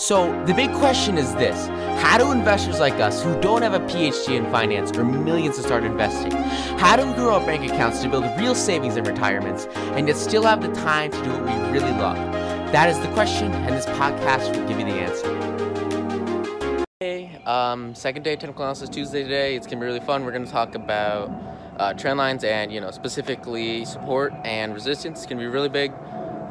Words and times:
So, 0.00 0.32
the 0.46 0.54
big 0.54 0.72
question 0.72 1.18
is 1.18 1.34
this 1.34 1.66
How 2.02 2.16
do 2.16 2.32
investors 2.32 2.80
like 2.80 2.94
us, 2.94 3.22
who 3.22 3.38
don't 3.42 3.60
have 3.60 3.74
a 3.74 3.80
PhD 3.80 4.34
in 4.34 4.50
finance 4.50 4.96
or 4.96 5.04
millions 5.04 5.56
to 5.56 5.62
start 5.62 5.84
investing, 5.84 6.32
how 6.78 6.96
do 6.96 7.06
we 7.06 7.12
grow 7.12 7.34
our 7.34 7.40
bank 7.40 7.70
accounts 7.70 8.00
to 8.00 8.08
build 8.08 8.24
real 8.38 8.54
savings 8.54 8.96
and 8.96 9.06
retirements 9.06 9.66
and 9.92 10.08
yet 10.08 10.16
still 10.16 10.42
have 10.44 10.62
the 10.62 10.72
time 10.80 11.10
to 11.10 11.22
do 11.22 11.30
what 11.30 11.42
we 11.42 11.52
really 11.70 11.92
love? 11.92 12.16
That 12.72 12.88
is 12.88 12.98
the 13.00 13.08
question, 13.08 13.52
and 13.52 13.76
this 13.76 13.84
podcast 13.84 14.56
will 14.56 14.66
give 14.66 14.78
you 14.78 14.86
the 14.86 14.92
answer. 14.92 16.86
Hey, 17.00 17.38
um, 17.44 17.94
second 17.94 18.22
day 18.22 18.36
technical 18.36 18.62
analysis 18.62 18.88
Tuesday 18.88 19.22
today. 19.22 19.54
It's 19.54 19.66
gonna 19.66 19.80
be 19.80 19.86
really 19.86 20.00
fun. 20.00 20.24
We're 20.24 20.32
gonna 20.32 20.46
talk 20.46 20.74
about 20.74 21.30
uh, 21.76 21.92
trend 21.92 22.16
lines 22.16 22.42
and 22.42 22.72
you 22.72 22.80
know 22.80 22.90
specifically 22.90 23.84
support 23.84 24.32
and 24.46 24.72
resistance. 24.72 25.18
It's 25.18 25.26
gonna 25.26 25.42
be 25.42 25.46
really 25.46 25.68
big 25.68 25.92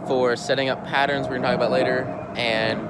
for 0.05 0.35
setting 0.35 0.69
up 0.69 0.85
patterns. 0.85 1.27
We're 1.27 1.37
gonna 1.37 1.47
talk 1.47 1.55
about 1.55 1.71
later, 1.71 2.03
and 2.35 2.87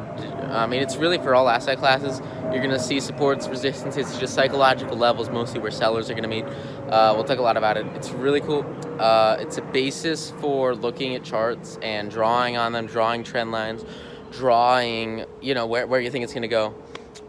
I 0.52 0.68
mean, 0.68 0.82
it's 0.82 0.96
really 0.96 1.18
for 1.18 1.36
all 1.36 1.50
asset 1.50 1.78
classes. 1.78 2.22
You're 2.52 2.64
going 2.64 2.70
to 2.72 2.80
see 2.80 3.00
supports, 3.00 3.48
resistances, 3.48 4.18
just 4.18 4.34
psychological 4.34 4.98
levels, 4.98 5.30
mostly 5.30 5.60
where 5.60 5.72
sellers 5.72 6.10
are 6.10 6.14
going 6.14 6.24
to 6.24 6.30
meet. 6.30 6.46
Uh, 6.90 7.14
we'll 7.16 7.24
talk 7.24 7.38
a 7.38 7.42
lot 7.42 7.58
about 7.58 7.78
it. 7.78 7.86
It's 7.96 8.10
really 8.10 8.42
cool. 8.42 8.66
Uh, 9.00 9.38
it's 9.40 9.58
a 9.58 9.62
basis 9.62 10.32
for 10.42 10.76
looking 10.76 11.16
at 11.16 11.24
charts 11.24 11.78
and 11.82 12.10
drawing 12.10 12.58
on 12.58 12.72
them, 12.72 12.88
drawing 12.88 13.24
trend 13.24 13.52
lines, 13.52 13.86
drawing, 14.32 15.26
you 15.42 15.54
know, 15.54 15.68
where, 15.68 15.86
where 15.86 16.00
you 16.00 16.10
think 16.10 16.24
it's 16.24 16.34
going 16.34 16.42
to 16.42 16.48
go. 16.48 16.74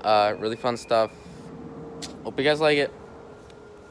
Uh, 0.00 0.34
really 0.38 0.56
fun 0.56 0.76
stuff. 0.76 1.10
Hope 2.24 2.38
you 2.38 2.44
guys 2.44 2.60
like 2.60 2.78
it. 2.78 2.92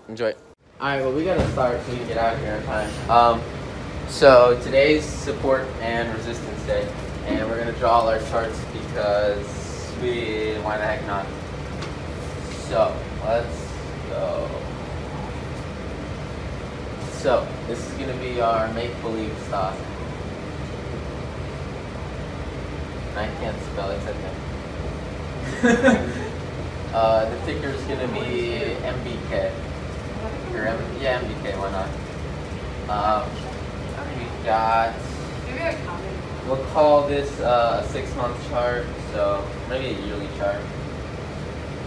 Enjoy. 0.08 0.34
All 0.82 0.88
right, 0.88 1.02
well, 1.02 1.14
we 1.14 1.26
got 1.26 1.38
to 1.38 1.52
start 1.52 1.80
so 1.86 1.92
we 1.92 1.98
can 1.98 2.08
get 2.08 2.18
out 2.18 2.36
of 2.36 2.42
here 2.42 2.56
in 2.56 2.64
time. 2.64 3.10
Um, 3.10 3.42
so 4.08 4.60
today's 4.64 5.04
support 5.04 5.62
and 5.82 6.12
resistance 6.18 6.64
day 6.64 6.92
and 7.30 7.48
we're 7.48 7.60
gonna 7.60 7.78
draw 7.78 8.00
all 8.00 8.10
our 8.10 8.20
charts 8.30 8.60
because 8.74 9.94
we, 10.02 10.56
why 10.64 10.78
the 10.78 10.86
heck 10.86 11.06
not? 11.06 11.26
So, 12.68 12.96
let's 13.24 13.68
go. 14.10 14.50
So, 17.20 17.48
this 17.68 17.86
is 17.86 17.94
gonna 18.00 18.18
be 18.18 18.42
our 18.42 18.74
make-believe 18.74 19.38
stock. 19.48 19.76
I 23.16 23.28
can't 23.40 23.62
spell 23.64 23.92
it, 23.92 24.02
okay. 24.08 24.34
uh, 26.94 27.30
the 27.30 27.46
ticker 27.46 27.70
is 27.70 27.84
gonna 27.84 28.08
be 28.08 28.76
MBK. 28.82 29.52
Or 30.56 30.66
M 30.66 30.80
yeah, 31.00 31.22
MBK, 31.22 31.58
why 31.60 31.72
not? 31.72 31.90
Um, 32.90 33.30
we 34.18 34.46
got 34.46 34.96
We'll 36.50 36.66
call 36.70 37.08
this 37.08 37.40
uh, 37.42 37.86
a 37.86 37.88
six 37.90 38.16
month 38.16 38.36
chart, 38.50 38.88
so 39.12 39.48
maybe 39.70 39.96
a 39.96 40.06
yearly 40.08 40.28
chart. 40.40 40.60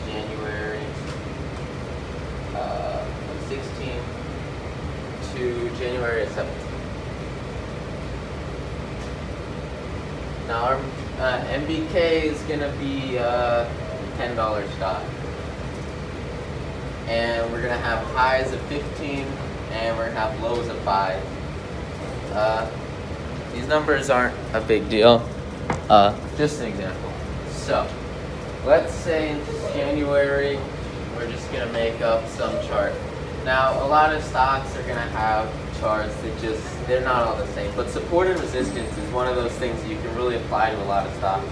January 0.07 0.79
uh, 2.55 3.05
16 3.49 3.91
to 5.35 5.69
January 5.79 6.27
17. 6.29 6.55
Now 10.47 10.63
our 10.63 10.77
uh, 11.19 11.45
MBK 11.49 12.23
is 12.23 12.41
gonna 12.43 12.73
be 12.79 13.19
uh, 13.19 13.69
$10 14.17 14.77
stock. 14.77 15.03
And 17.09 17.51
we're 17.51 17.63
gonna 17.63 17.77
have 17.79 18.07
highs 18.15 18.53
of 18.53 18.61
15 18.67 19.27
and 19.73 19.99
we're 19.99 20.07
gonna 20.07 20.21
have 20.21 20.41
lows 20.41 20.69
of 20.69 20.79
5. 20.83 21.21
These 23.53 23.69
numbers 23.69 24.11
aren't 24.11 24.35
a 24.55 24.61
big 24.61 24.89
deal. 24.89 25.29
Uh, 25.89 26.17
just 26.37 26.61
an 26.61 26.69
example. 26.69 27.13
So, 27.51 27.87
let's 28.65 28.93
say 28.93 29.31
in 29.31 29.45
January, 29.75 30.59
we're 31.17 31.31
just 31.31 31.51
going 31.53 31.67
to 31.67 31.73
make 31.73 32.01
up 32.01 32.27
some 32.29 32.53
chart. 32.67 32.93
Now, 33.45 33.85
a 33.85 33.87
lot 33.87 34.15
of 34.15 34.23
stocks 34.23 34.75
are 34.77 34.83
going 34.83 34.97
to 34.97 35.11
have 35.11 35.51
charts 35.81 36.15
that 36.23 36.41
just, 36.41 36.87
they're 36.87 37.05
not 37.05 37.27
all 37.27 37.37
the 37.37 37.47
same. 37.55 37.75
But 37.77 37.91
support 37.91 38.29
and 38.29 38.41
resistance 38.41 38.97
is 38.97 39.13
one 39.13 39.27
of 39.27 39.37
those 39.37 39.53
things 39.53 39.81
that 39.83 39.89
you 39.91 39.97
can 39.97 40.15
really 40.15 40.37
apply 40.37 40.71
to 40.71 40.83
a 40.83 40.85
lot 40.85 41.07
of 41.07 41.15
stocks. 41.17 41.47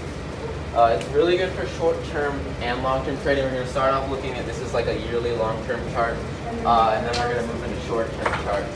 Uh, 0.73 0.97
it's 0.97 1.07
really 1.09 1.35
good 1.35 1.51
for 1.51 1.67
short-term 1.77 2.39
and 2.61 2.81
long-term 2.81 3.19
trading. 3.23 3.43
We're 3.43 3.51
going 3.51 3.65
to 3.65 3.69
start 3.69 3.93
off 3.93 4.09
looking 4.09 4.31
at, 4.31 4.45
this 4.45 4.59
is 4.59 4.73
like 4.73 4.87
a 4.87 4.97
yearly 5.01 5.33
long-term 5.33 5.81
chart, 5.91 6.15
uh, 6.65 6.95
and 6.95 7.05
then 7.05 7.13
we're 7.19 7.35
going 7.35 7.45
to 7.45 7.53
move 7.53 7.63
into 7.65 7.79
short-term 7.87 8.31
charts. 8.45 8.73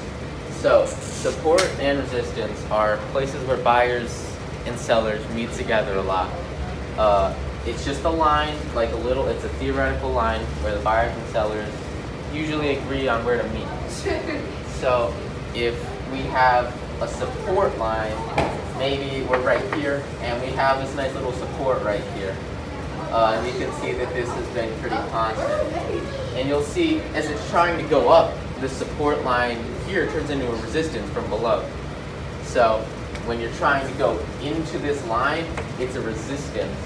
So, 0.66 0.88
support 0.88 1.62
and 1.80 2.00
resistance 2.00 2.60
are 2.72 2.98
places 3.12 3.48
where 3.48 3.58
buyers 3.58 4.36
and 4.66 4.76
sellers 4.80 5.24
meet 5.30 5.52
together 5.52 5.94
a 5.98 6.02
lot. 6.02 6.34
Uh, 6.98 7.36
it's 7.68 7.86
just 7.86 8.04
a 8.04 8.10
line, 8.10 8.58
like 8.74 8.92
a 8.92 8.96
little, 8.96 9.28
it's 9.28 9.44
a 9.44 9.50
theoretical 9.60 10.10
line 10.10 10.42
where 10.64 10.74
the 10.74 10.84
buyers 10.84 11.16
and 11.16 11.28
sellers 11.28 11.72
usually 12.34 12.78
agree 12.78 13.08
on 13.08 13.24
where 13.24 13.40
to 13.40 13.48
meet. 13.50 13.68
so, 14.80 15.14
if 15.54 15.80
we 16.12 16.22
have 16.34 16.76
a 17.00 17.08
support 17.08 17.78
line, 17.78 18.18
maybe 18.80 19.24
we're 19.28 19.42
right 19.42 19.72
here, 19.76 20.04
and 20.22 20.42
we 20.42 20.48
have 20.54 20.82
this 20.82 20.96
nice 20.96 21.14
little 21.14 21.34
support 21.34 21.84
right 21.84 22.02
here. 22.16 22.36
Uh, 23.12 23.38
and 23.38 23.46
you 23.46 23.64
can 23.64 23.72
see 23.82 23.92
that 23.92 24.12
this 24.16 24.28
has 24.28 24.48
been 24.56 24.76
pretty 24.80 24.96
constant. 25.12 25.72
And 26.34 26.50
you'll 26.50 26.64
see 26.64 27.02
as 27.14 27.30
it's 27.30 27.50
trying 27.52 27.78
to 27.78 27.88
go 27.88 28.10
up, 28.10 28.36
the 28.62 28.70
support 28.70 29.24
line 29.24 29.62
here 29.86 30.10
turns 30.12 30.30
into 30.30 30.48
a 30.48 30.62
resistance 30.62 31.10
from 31.12 31.30
below. 31.30 31.70
So 32.44 32.80
when 33.26 33.40
you're 33.40 33.52
trying 33.54 33.86
to 33.92 33.98
go 33.98 34.18
into 34.42 34.78
this 34.78 35.06
line, 35.08 35.46
it's 35.80 35.96
a 35.96 36.02
resistance. 36.02 36.78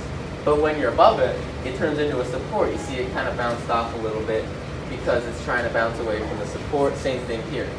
But 0.44 0.62
when 0.62 0.80
you're 0.80 0.92
above 0.92 1.20
it, 1.20 1.40
it 1.66 1.78
turns 1.78 2.00
into 2.00 2.20
a 2.22 2.26
support. 2.26 2.72
You 2.72 2.78
see 2.80 2.96
it 2.96 3.12
kind 3.14 3.28
of 3.28 3.38
bounced 3.38 3.70
off 3.70 3.94
a 3.96 3.98
little 3.98 4.24
bit 4.24 4.46
because 4.90 5.24
it's 5.26 5.44
trying 5.44 5.64
to 5.68 5.74
bounce 5.74 6.00
away 6.00 6.20
from 6.28 6.40
the 6.40 6.48
support. 6.48 6.96
Same 6.96 7.22
thing 7.26 7.42
here. 7.52 7.70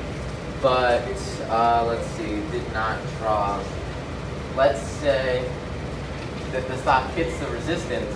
But 0.62 1.02
uh, 1.48 1.84
let's 1.88 2.06
see, 2.12 2.42
did 2.52 2.72
not 2.72 2.98
draw. 3.18 3.60
Let's 4.56 4.82
say 4.82 5.50
that 6.52 6.66
the 6.68 6.76
stock 6.78 7.10
hits 7.12 7.36
the 7.40 7.46
resistance 7.48 8.14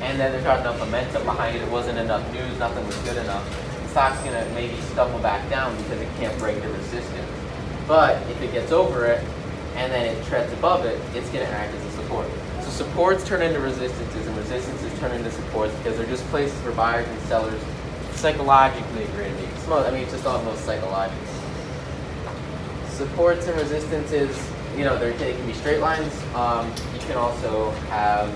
and 0.00 0.18
then 0.18 0.32
there's 0.32 0.44
not 0.44 0.60
enough 0.60 0.78
momentum 0.78 1.24
behind 1.24 1.56
it. 1.56 1.62
It 1.62 1.70
wasn't 1.70 1.98
enough 1.98 2.30
news, 2.32 2.58
nothing 2.58 2.86
was 2.86 2.96
good 2.98 3.16
enough 3.16 3.67
stock's 3.98 4.22
going 4.22 4.32
to 4.32 4.54
maybe 4.54 4.80
stumble 4.82 5.18
back 5.18 5.50
down 5.50 5.76
because 5.78 6.00
it 6.00 6.08
can't 6.18 6.38
break 6.38 6.62
the 6.62 6.68
resistance. 6.68 7.28
But 7.88 8.22
if 8.30 8.40
it 8.40 8.52
gets 8.52 8.70
over 8.70 9.06
it 9.06 9.24
and 9.74 9.90
then 9.90 10.14
it 10.14 10.24
treads 10.26 10.52
above 10.52 10.84
it, 10.84 11.00
it's 11.16 11.28
going 11.30 11.44
to 11.44 11.50
act 11.50 11.74
as 11.74 11.84
a 11.84 11.90
support. 12.00 12.28
So 12.62 12.70
supports 12.70 13.26
turn 13.26 13.42
into 13.42 13.58
resistances 13.58 14.24
and 14.24 14.36
resistances 14.36 14.96
turn 15.00 15.10
into 15.10 15.32
supports 15.32 15.74
because 15.78 15.98
they're 15.98 16.06
just 16.06 16.24
places 16.26 16.56
where 16.62 16.70
buyers 16.74 17.08
and 17.08 17.20
sellers 17.22 17.60
psychologically 18.12 19.02
agree 19.02 19.24
to 19.24 19.32
meet. 19.32 19.68
I 19.68 19.90
mean, 19.90 20.02
it's 20.02 20.12
just 20.12 20.26
almost 20.26 20.64
psychological. 20.64 21.18
Supports 22.90 23.48
and 23.48 23.58
resistances, 23.58 24.30
you 24.76 24.84
know, 24.84 24.96
they 24.96 25.32
can 25.32 25.44
be 25.44 25.54
straight 25.54 25.80
lines. 25.80 26.14
Um, 26.36 26.72
you 26.94 27.00
can 27.00 27.16
also 27.16 27.72
have 27.90 28.32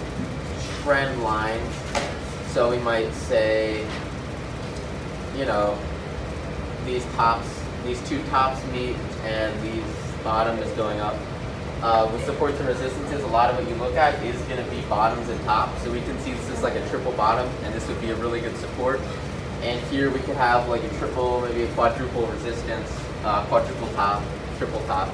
trend 0.82 1.22
lines. 1.22 1.72
So 2.48 2.68
we 2.68 2.78
might 2.78 3.12
say 3.12 3.86
you 5.36 5.44
know, 5.44 5.78
these 6.84 7.04
tops, 7.14 7.48
these 7.84 8.00
two 8.08 8.22
tops 8.24 8.64
meet 8.72 8.96
and 9.24 9.62
these 9.62 9.84
bottom 10.22 10.58
is 10.58 10.70
going 10.72 11.00
up. 11.00 11.16
Uh, 11.82 12.08
with 12.12 12.24
supports 12.24 12.56
and 12.60 12.68
resistances, 12.68 13.24
a 13.24 13.26
lot 13.26 13.50
of 13.50 13.58
what 13.58 13.68
you 13.68 13.74
look 13.82 13.96
at 13.96 14.14
is 14.24 14.40
going 14.42 14.64
to 14.64 14.70
be 14.70 14.80
bottoms 14.82 15.28
and 15.28 15.40
tops. 15.42 15.82
So 15.82 15.90
we 15.90 16.00
can 16.02 16.16
see 16.20 16.32
this 16.32 16.48
is 16.50 16.62
like 16.62 16.76
a 16.76 16.88
triple 16.88 17.10
bottom, 17.12 17.48
and 17.64 17.74
this 17.74 17.88
would 17.88 18.00
be 18.00 18.10
a 18.10 18.14
really 18.16 18.40
good 18.40 18.56
support. 18.58 19.00
And 19.62 19.80
here 19.88 20.08
we 20.08 20.20
could 20.20 20.36
have 20.36 20.68
like 20.68 20.84
a 20.84 20.88
triple, 20.98 21.40
maybe 21.40 21.64
a 21.64 21.72
quadruple 21.74 22.26
resistance, 22.26 22.88
uh, 23.24 23.44
quadruple 23.46 23.88
top, 23.94 24.22
triple 24.58 24.80
top, 24.86 25.08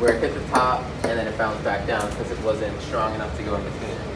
where 0.00 0.14
it 0.14 0.20
hit 0.20 0.34
the 0.34 0.46
top 0.48 0.82
and 1.04 1.18
then 1.18 1.26
it 1.26 1.36
bounced 1.36 1.62
back 1.62 1.86
down 1.86 2.08
because 2.10 2.30
it 2.30 2.40
wasn't 2.42 2.80
strong 2.80 3.14
enough 3.14 3.36
to 3.36 3.42
go 3.42 3.54
in 3.54 3.62
between. 3.62 4.09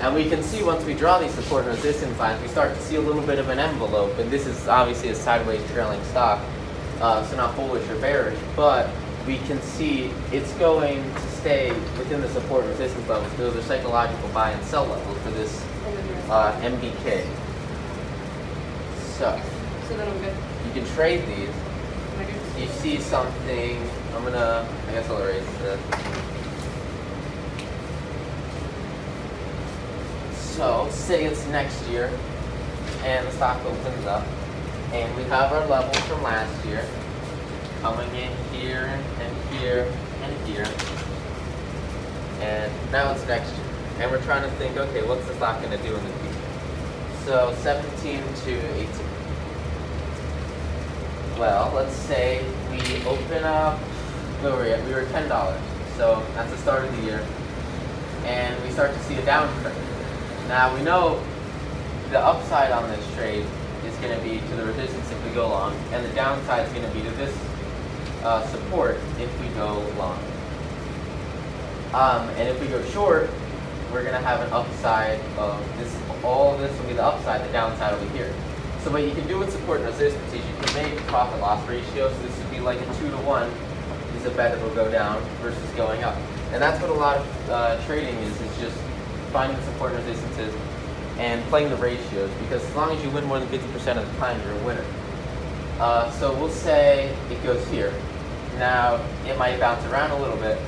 And 0.00 0.14
we 0.14 0.30
can 0.30 0.42
see 0.42 0.62
once 0.62 0.82
we 0.86 0.94
draw 0.94 1.18
these 1.18 1.32
support 1.32 1.66
and 1.66 1.76
resistance 1.76 2.18
lines, 2.18 2.40
we 2.40 2.48
start 2.48 2.74
to 2.74 2.80
see 2.80 2.96
a 2.96 3.00
little 3.00 3.20
bit 3.20 3.38
of 3.38 3.50
an 3.50 3.58
envelope. 3.58 4.18
And 4.18 4.30
this 4.30 4.46
is 4.46 4.66
obviously 4.66 5.10
a 5.10 5.14
sideways 5.14 5.60
trailing 5.72 6.02
stock, 6.04 6.40
uh, 7.02 7.22
so 7.26 7.36
not 7.36 7.54
bullish 7.54 7.86
or 7.90 7.96
bearish, 7.96 8.38
but 8.56 8.88
we 9.26 9.36
can 9.40 9.60
see 9.60 10.10
it's 10.32 10.52
going 10.54 11.02
to 11.02 11.20
stay 11.32 11.70
within 11.98 12.22
the 12.22 12.28
support 12.30 12.62
and 12.62 12.70
resistance 12.70 13.06
levels. 13.08 13.30
Those 13.36 13.54
are 13.56 13.62
psychological 13.62 14.26
buy 14.30 14.52
and 14.52 14.64
sell 14.64 14.86
levels 14.86 15.18
for 15.18 15.30
this 15.32 15.62
uh, 16.30 16.58
MBK. 16.62 17.26
So, 19.18 19.38
so 19.86 20.32
you 20.66 20.72
can 20.72 20.86
trade 20.94 21.26
these. 21.26 21.54
You 22.58 22.68
see 22.68 22.98
something, 23.00 23.76
I'm 24.14 24.24
gonna, 24.24 24.66
I 24.88 24.92
guess 24.92 25.08
I'll 25.10 25.22
erase 25.22 25.44
this. 25.58 26.19
So, 30.60 30.86
say 30.90 31.24
it's 31.24 31.46
next 31.46 31.88
year, 31.88 32.10
and 33.02 33.26
the 33.26 33.32
stock 33.32 33.64
opens 33.64 34.04
up, 34.04 34.26
and 34.92 35.16
we 35.16 35.22
have 35.22 35.50
our 35.54 35.66
levels 35.66 35.96
from 36.00 36.22
last 36.22 36.66
year 36.66 36.84
coming 37.80 38.14
in 38.14 38.30
here 38.52 38.84
and 39.20 39.54
here 39.54 39.90
and 40.20 40.46
here. 40.46 40.66
And 42.42 42.70
now 42.92 43.10
it's 43.10 43.26
next 43.26 43.50
year. 43.56 43.66
and 44.00 44.10
we're 44.10 44.22
trying 44.24 44.42
to 44.42 44.50
think, 44.56 44.76
okay, 44.76 45.02
what's 45.08 45.26
the 45.28 45.34
stock 45.36 45.62
going 45.62 45.74
to 45.74 45.82
do 45.82 45.96
in 45.96 46.04
the 46.04 46.12
future? 46.12 46.38
So 47.24 47.54
17 47.60 48.20
to 48.20 48.52
18. 48.52 48.86
Well, 51.38 51.72
let's 51.74 51.96
say 51.96 52.44
we 52.70 53.02
open 53.06 53.44
up, 53.44 53.78
where 54.42 54.54
were 54.54 54.64
we 54.64 54.72
at? 54.72 54.84
We 54.84 54.92
were 54.92 55.04
$10. 55.04 55.26
So 55.96 56.22
that's 56.34 56.50
the 56.50 56.58
start 56.58 56.84
of 56.84 56.94
the 56.98 57.02
year. 57.04 57.26
And 58.26 58.62
we 58.62 58.68
start 58.72 58.92
to 58.92 59.00
see 59.04 59.14
a 59.14 59.22
downtrend. 59.22 59.89
Now 60.50 60.74
we 60.74 60.82
know 60.82 61.22
the 62.10 62.18
upside 62.18 62.72
on 62.72 62.90
this 62.90 63.14
trade 63.14 63.46
is 63.86 63.96
going 63.98 64.18
to 64.18 64.20
be 64.24 64.40
to 64.48 64.56
the 64.56 64.64
resistance 64.64 65.08
if 65.08 65.24
we 65.24 65.30
go 65.30 65.48
long, 65.48 65.72
and 65.92 66.04
the 66.04 66.12
downside 66.12 66.66
is 66.66 66.72
going 66.72 66.84
to 66.84 66.92
be 66.92 67.02
to 67.02 67.10
this 67.10 67.32
uh, 68.24 68.44
support 68.48 68.98
if 69.20 69.30
we 69.40 69.46
go 69.54 69.78
long. 69.96 70.18
Um, 71.94 72.28
and 72.30 72.48
if 72.48 72.60
we 72.60 72.66
go 72.66 72.84
short, 72.86 73.30
we're 73.92 74.02
going 74.02 74.16
to 74.16 74.26
have 74.26 74.40
an 74.40 74.52
upside 74.52 75.20
of 75.38 75.64
this. 75.78 75.96
All 76.24 76.52
of 76.52 76.60
this 76.60 76.76
will 76.80 76.88
be 76.88 76.94
the 76.94 77.04
upside. 77.04 77.48
The 77.48 77.52
downside 77.52 77.96
will 77.96 78.04
be 78.08 78.18
here. 78.18 78.34
So 78.82 78.90
what 78.90 79.04
you 79.04 79.12
can 79.12 79.28
do 79.28 79.38
with 79.38 79.52
support 79.52 79.82
and 79.82 79.88
resistance 79.88 80.32
is 80.32 80.44
you 80.44 80.54
can 80.62 80.74
make 80.82 80.98
profit 81.06 81.40
loss 81.40 81.64
ratio. 81.68 82.12
So 82.12 82.22
this 82.22 82.36
would 82.36 82.50
be 82.50 82.58
like 82.58 82.80
a 82.80 82.94
two 82.96 83.08
to 83.08 83.18
one. 83.18 83.48
Is 84.16 84.26
a 84.26 84.30
bet 84.30 84.50
that 84.50 84.60
will 84.60 84.74
go 84.74 84.90
down 84.90 85.22
versus 85.42 85.70
going 85.76 86.02
up. 86.02 86.16
And 86.50 86.60
that's 86.60 86.82
what 86.82 86.90
a 86.90 86.94
lot 86.94 87.18
of 87.18 87.50
uh, 87.50 87.86
trading 87.86 88.16
is. 88.16 88.40
Is 88.40 88.58
just 88.58 88.89
finding 89.32 89.60
support 89.64 89.92
and 89.92 90.04
resistances 90.06 90.54
and 91.18 91.44
playing 91.46 91.70
the 91.70 91.76
ratios. 91.76 92.30
Because 92.40 92.64
as 92.64 92.74
long 92.74 92.96
as 92.96 93.02
you 93.04 93.10
win 93.10 93.24
more 93.24 93.38
than 93.38 93.48
50% 93.48 93.96
of 93.96 94.10
the 94.10 94.18
time, 94.18 94.40
you're 94.42 94.52
a 94.52 94.64
winner. 94.64 94.84
Uh, 95.78 96.10
so 96.12 96.34
we'll 96.34 96.50
say 96.50 97.14
it 97.30 97.42
goes 97.42 97.66
here. 97.68 97.92
Now 98.58 99.02
it 99.26 99.38
might 99.38 99.58
bounce 99.58 99.84
around 99.86 100.10
a 100.10 100.20
little 100.20 100.36
bit, 100.36 100.58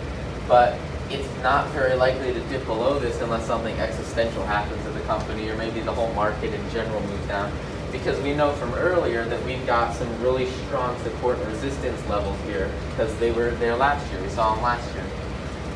but 0.49 0.79
it's 1.11 1.29
not 1.43 1.69
very 1.71 1.95
likely 1.95 2.33
to 2.33 2.41
dip 2.49 2.65
below 2.65 2.99
this 2.99 3.21
unless 3.21 3.47
something 3.47 3.79
existential 3.79 4.47
happens 4.47 4.83
to 4.85 4.91
the 4.91 5.01
company 5.01 5.49
or 5.51 5.57
maybe 5.57 5.81
the 5.81 5.93
whole 5.93 6.13
market 6.15 6.55
in 6.55 6.71
general 6.71 7.01
moves 7.01 7.27
down. 7.27 7.53
Because 7.91 8.19
we 8.23 8.33
know 8.35 8.53
from 8.53 8.73
earlier 8.75 9.27
that 9.27 9.45
we've 9.45 9.67
got 9.67 9.95
some 9.95 10.09
really 10.23 10.47
strong 10.67 10.99
support 11.03 11.39
and 11.39 11.49
resistance 11.49 12.01
levels 12.09 12.41
here 12.47 12.71
because 12.91 13.15
they 13.19 13.31
were 13.31 13.51
there 13.53 13.77
last 13.77 14.11
year. 14.11 14.23
We 14.23 14.31
saw 14.31 14.55
them 14.55 14.63
last 14.63 14.95
year. 14.95 15.05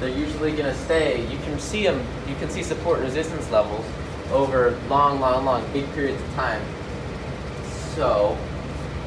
They're 0.00 0.08
usually 0.08 0.52
going 0.52 0.72
to 0.72 0.78
stay. 0.84 1.26
You 1.31 1.38
can 1.38 1.58
see 1.58 1.84
them. 1.84 2.06
You 2.28 2.34
can 2.37 2.50
see 2.50 2.62
support 2.62 3.00
resistance 3.00 3.50
levels 3.50 3.84
over 4.32 4.78
long, 4.88 5.20
long, 5.20 5.44
long, 5.44 5.72
big 5.72 5.90
periods 5.93 6.20
of 6.22 6.34
time. 6.34 6.62
So 7.94 8.37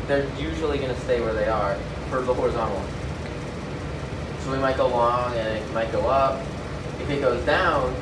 they're 0.07 0.27
usually 0.37 0.77
going 0.77 0.93
to 0.93 1.01
stay 1.01 1.21
where 1.21 1.33
they 1.33 1.47
are 1.47 1.75
for 2.09 2.21
the 2.21 2.33
horizontal 2.33 2.83
so 4.49 4.55
we 4.55 4.61
might 4.61 4.77
go 4.77 4.87
long 4.87 5.35
and 5.35 5.47
it 5.47 5.73
might 5.73 5.91
go 5.91 6.07
up. 6.07 6.41
If 7.01 7.09
it 7.09 7.21
goes 7.21 7.43
down 7.45 7.93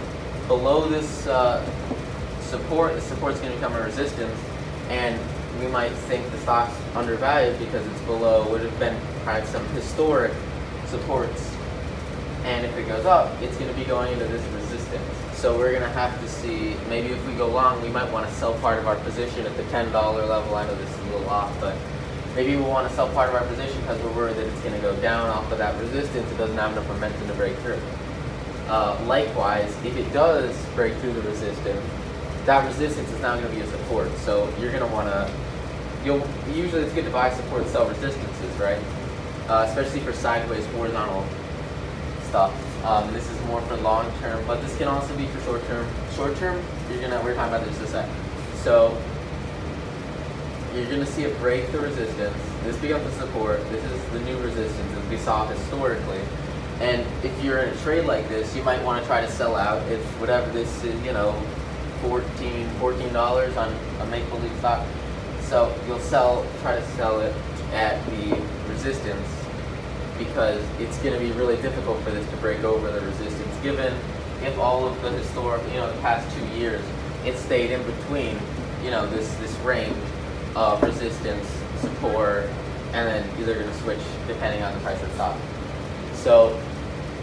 below 0.47 0.87
this 0.87 1.27
uh, 1.27 1.65
support, 2.41 2.93
the 2.93 3.01
support's 3.01 3.39
going 3.39 3.51
to 3.51 3.57
become 3.57 3.75
a 3.75 3.81
resistance, 3.81 4.39
and 4.89 5.19
we 5.59 5.67
might 5.67 5.91
think 5.91 6.29
the 6.31 6.37
stock's 6.39 6.73
undervalued 6.95 7.59
because 7.59 7.85
it's 7.85 8.01
below 8.01 8.49
would 8.49 8.61
have 8.61 8.79
been 8.79 8.97
kind 9.25 9.43
of 9.43 9.49
some 9.49 9.65
historic 9.69 10.31
supports. 10.85 11.56
And 12.47 12.65
if 12.65 12.75
it 12.77 12.87
goes 12.87 13.05
up, 13.05 13.31
it's 13.41 13.57
going 13.57 13.69
to 13.69 13.77
be 13.77 13.85
going 13.85 14.11
into 14.11 14.25
this 14.25 14.45
resistance. 14.53 15.03
So 15.33 15.57
we're 15.57 15.71
going 15.71 15.83
to 15.83 15.89
have 15.89 16.19
to 16.19 16.27
see, 16.27 16.75
maybe 16.89 17.09
if 17.09 17.27
we 17.27 17.33
go 17.35 17.47
long, 17.47 17.81
we 17.81 17.89
might 17.89 18.11
want 18.11 18.27
to 18.27 18.33
sell 18.33 18.53
part 18.55 18.79
of 18.79 18.87
our 18.87 18.95
position 18.97 19.45
at 19.45 19.55
the 19.55 19.63
$10 19.63 19.93
level. 19.93 20.55
I 20.55 20.65
know 20.65 20.75
this 20.75 20.89
is 20.89 20.99
a 20.99 21.11
little 21.11 21.29
off, 21.29 21.55
but 21.59 21.77
Maybe 22.37 22.55
we 22.55 22.61
want 22.61 22.87
to 22.87 22.93
sell 22.93 23.09
part 23.13 23.29
of 23.29 23.35
our 23.35 23.47
position 23.47 23.81
because 23.81 23.99
we're 24.03 24.11
worried 24.11 24.35
that 24.35 24.45
it's 24.45 24.61
going 24.61 24.75
to 24.75 24.79
go 24.79 24.95
down 24.97 25.27
off 25.27 25.51
of 25.51 25.57
that 25.57 25.75
resistance. 25.81 26.31
It 26.31 26.37
doesn't 26.37 26.55
have 26.55 26.71
enough 26.71 26.87
momentum 26.87 27.27
to 27.29 27.33
break 27.33 27.57
through. 27.57 27.79
Uh, 28.67 28.95
likewise, 29.07 29.75
if 29.83 29.97
it 29.97 30.13
does 30.13 30.55
break 30.75 30.93
through 30.97 31.13
the 31.13 31.23
resistance, 31.23 31.83
that 32.45 32.63
resistance 32.67 33.09
is 33.09 33.19
now 33.21 33.39
going 33.39 33.49
to 33.49 33.55
be 33.55 33.61
a 33.61 33.65
support. 33.65 34.15
So 34.19 34.53
you're 34.59 34.71
going 34.71 34.87
to 34.87 34.93
want 34.93 35.07
to, 35.07 35.33
you'll 36.05 36.21
usually 36.53 36.83
it's 36.83 36.93
good 36.93 37.05
to 37.05 37.09
buy 37.09 37.33
support 37.33 37.65
sell 37.69 37.89
resistances, 37.89 38.55
right? 38.59 38.83
Uh, 39.49 39.65
especially 39.67 40.01
for 40.01 40.13
sideways 40.13 40.63
horizontal 40.67 41.25
stuff. 42.37 42.85
Um, 42.85 43.11
this 43.13 43.27
is 43.31 43.41
more 43.45 43.61
for 43.61 43.75
long 43.77 44.11
term, 44.19 44.45
but 44.45 44.61
this 44.61 44.77
can 44.77 44.87
also 44.87 45.15
be 45.17 45.25
for 45.25 45.41
short 45.41 45.65
term. 45.65 45.87
Short 46.13 46.35
term, 46.37 46.61
you're 46.91 47.01
gonna 47.01 47.19
we're 47.23 47.33
talking 47.33 47.55
about 47.55 47.67
this 47.67 47.77
in 47.79 47.85
a 47.85 47.87
sec. 47.87 48.09
So 48.57 48.95
you're 50.75 50.85
to 50.85 51.05
see 51.07 51.23
a 51.23 51.29
break 51.39 51.71
the 51.71 51.79
resistance. 51.79 52.37
This 52.63 52.77
becomes 52.77 53.03
the 53.05 53.25
support. 53.25 53.67
This 53.71 53.83
is 53.83 54.11
the 54.11 54.19
new 54.19 54.37
resistance 54.37 54.91
as 54.93 55.09
we 55.09 55.17
saw 55.17 55.47
historically. 55.47 56.21
And 56.79 57.01
if 57.25 57.43
you're 57.43 57.57
in 57.57 57.73
a 57.73 57.77
trade 57.77 58.05
like 58.05 58.29
this, 58.29 58.55
you 58.55 58.61
might 58.61 58.83
want 58.83 59.01
to 59.01 59.07
try 59.07 59.21
to 59.21 59.31
sell 59.31 59.55
out 59.55 59.81
if 59.91 60.03
whatever 60.21 60.51
this 60.51 60.83
is, 60.83 61.03
you 61.03 61.13
know, 61.13 61.31
14 62.03 62.69
$14 62.79 63.57
on 63.57 63.75
a 64.01 64.05
make-believe 64.11 64.55
stock. 64.59 64.85
So 65.41 65.75
you'll 65.87 65.97
sell, 65.97 66.45
try 66.61 66.75
to 66.75 66.87
sell 66.89 67.19
it 67.19 67.33
at 67.73 68.05
the 68.05 68.39
resistance 68.69 69.46
because 70.17 70.63
it's 70.79 70.97
going 70.99 71.13
to 71.13 71.19
be 71.19 71.31
really 71.31 71.55
difficult 71.61 72.01
for 72.03 72.11
this 72.11 72.27
to 72.29 72.37
break 72.37 72.63
over 72.63 72.91
the 72.91 73.01
resistance 73.01 73.55
given 73.63 73.93
if 74.43 74.57
all 74.59 74.87
of 74.87 75.01
the 75.01 75.11
historic, 75.11 75.61
you 75.69 75.75
know, 75.75 75.91
the 75.91 76.01
past 76.01 76.35
two 76.37 76.45
years, 76.59 76.83
it 77.25 77.37
stayed 77.37 77.71
in 77.71 77.83
between, 77.83 78.37
you 78.83 78.91
know, 78.91 79.07
this, 79.07 79.33
this 79.35 79.53
range 79.59 79.97
of 80.55 80.81
resistance, 80.83 81.47
support, 81.81 82.43
and 82.93 83.07
then 83.07 83.27
you're 83.37 83.55
going 83.55 83.67
to 83.67 83.77
switch 83.79 83.99
depending 84.27 84.63
on 84.63 84.73
the 84.73 84.79
price 84.79 85.01
of 85.01 85.11
stock. 85.13 85.37
So 86.13 86.59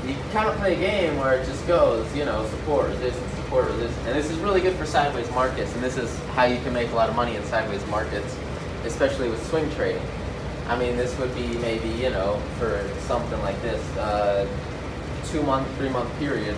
you 0.06 0.14
kind 0.32 0.48
of 0.48 0.56
play 0.56 0.74
a 0.74 0.78
game 0.78 1.16
where 1.16 1.34
it 1.34 1.46
just 1.46 1.66
goes, 1.66 2.14
you 2.14 2.24
know, 2.24 2.46
support, 2.48 2.88
resistance, 2.88 3.34
support, 3.36 3.66
resistance. 3.66 4.06
And 4.06 4.16
this 4.16 4.30
is 4.30 4.38
really 4.38 4.60
good 4.60 4.76
for 4.76 4.84
sideways 4.84 5.30
markets, 5.30 5.72
and 5.74 5.82
this 5.82 5.96
is 5.96 6.18
how 6.34 6.44
you 6.44 6.60
can 6.60 6.72
make 6.72 6.90
a 6.90 6.94
lot 6.94 7.08
of 7.08 7.16
money 7.16 7.36
in 7.36 7.44
sideways 7.44 7.84
markets, 7.86 8.36
especially 8.84 9.28
with 9.28 9.44
swing 9.48 9.70
trading. 9.72 10.02
I 10.66 10.78
mean, 10.78 10.96
this 10.96 11.16
would 11.18 11.34
be 11.34 11.46
maybe, 11.58 11.88
you 11.88 12.10
know, 12.10 12.40
for 12.58 12.88
something 13.00 13.40
like 13.42 13.60
this, 13.62 13.82
uh, 13.96 14.46
two 15.26 15.42
month, 15.42 15.68
three 15.76 15.90
month 15.90 16.10
period, 16.18 16.56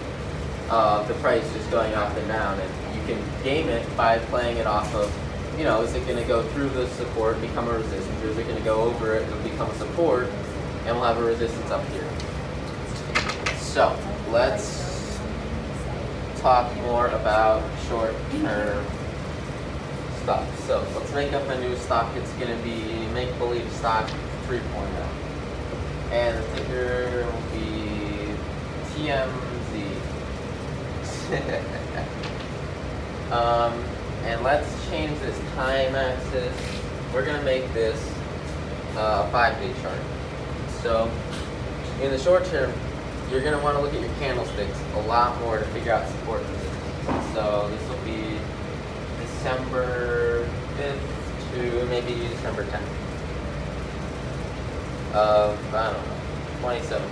uh, 0.71 1.03
the 1.05 1.15
price 1.15 1.51
just 1.53 1.71
going 1.71 1.95
up 1.95 2.17
and 2.17 2.29
down. 2.29 2.59
And 2.61 2.97
you 2.97 3.03
can 3.07 3.23
game 3.43 3.69
it 3.69 3.85
by 3.97 4.19
playing 4.19 4.59
it 4.59 4.67
off 4.67 4.95
of 4.95 5.13
you 5.59 5.65
know, 5.65 5.81
is 5.81 5.95
it 5.95 6.07
going 6.07 6.19
to 6.19 6.29
go 6.29 6.43
through 6.51 6.69
the 6.71 6.87
support, 6.89 7.41
become 7.41 7.69
a 7.69 7.73
resistance, 7.73 8.23
or 8.23 8.29
is 8.29 8.37
it 8.37 8.45
going 8.45 8.59
to 8.59 8.65
go 8.65 8.83
over 8.83 9.15
it 9.15 9.27
and 9.27 9.43
become 9.43 9.71
a 9.71 9.75
support, 9.77 10.29
and 10.85 10.95
we'll 10.95 11.05
have 11.05 11.17
a 11.17 11.25
resistance 11.25 11.71
up 11.71 11.87
here. 11.89 12.07
So, 13.57 13.99
let's 14.31 15.19
talk 16.41 16.75
more 16.83 17.09
about 17.09 17.63
short-term 17.89 18.87
stuff. 20.27 20.67
So, 20.67 20.85
let's 20.97 21.15
make 21.15 21.33
up 21.35 21.49
a 21.51 21.61
new 21.61 21.77
stock. 21.77 22.13
It's 22.17 22.33
going 22.33 22.51
to 22.51 22.65
be 22.65 23.07
make-believe 23.15 23.71
stock 23.75 24.11
3.0. 24.49 24.61
And 26.11 26.37
the 26.37 26.43
ticker 26.57 27.25
will 27.27 27.43
be 27.57 28.35
TMZ. 28.91 29.23
um, 33.31 33.73
and 34.25 34.43
let's 34.43 34.67
change 34.89 35.17
this 35.21 35.39
time 35.55 35.95
axis. 35.95 36.53
We're 37.15 37.25
going 37.25 37.39
to 37.39 37.45
make 37.45 37.73
this 37.73 38.13
uh, 38.97 39.27
a 39.29 39.31
five-day 39.31 39.73
chart. 39.81 40.01
So 40.83 41.09
in 42.03 42.11
the 42.11 42.19
short 42.19 42.45
term, 42.47 42.73
you're 43.31 43.43
going 43.43 43.57
to 43.57 43.63
want 43.63 43.77
to 43.77 43.81
look 43.81 43.95
at 43.95 44.01
your 44.01 44.11
candlesticks 44.19 44.77
a 44.95 45.03
lot 45.03 45.41
more 45.43 45.59
to 45.61 45.65
figure 45.67 45.93
out 45.93 46.09
support. 46.09 46.43
So 47.33 47.69
this 47.71 47.89
will 47.89 48.05
be 48.05 48.41
December 49.47 50.45
5th 50.77 51.55
to 51.55 51.87
maybe 51.87 52.15
December 52.31 52.65
10th 52.65 52.83
of, 55.15 55.73
I 55.73 55.93
don't 55.93 56.03
know, 56.03 56.17
2017. 56.75 57.07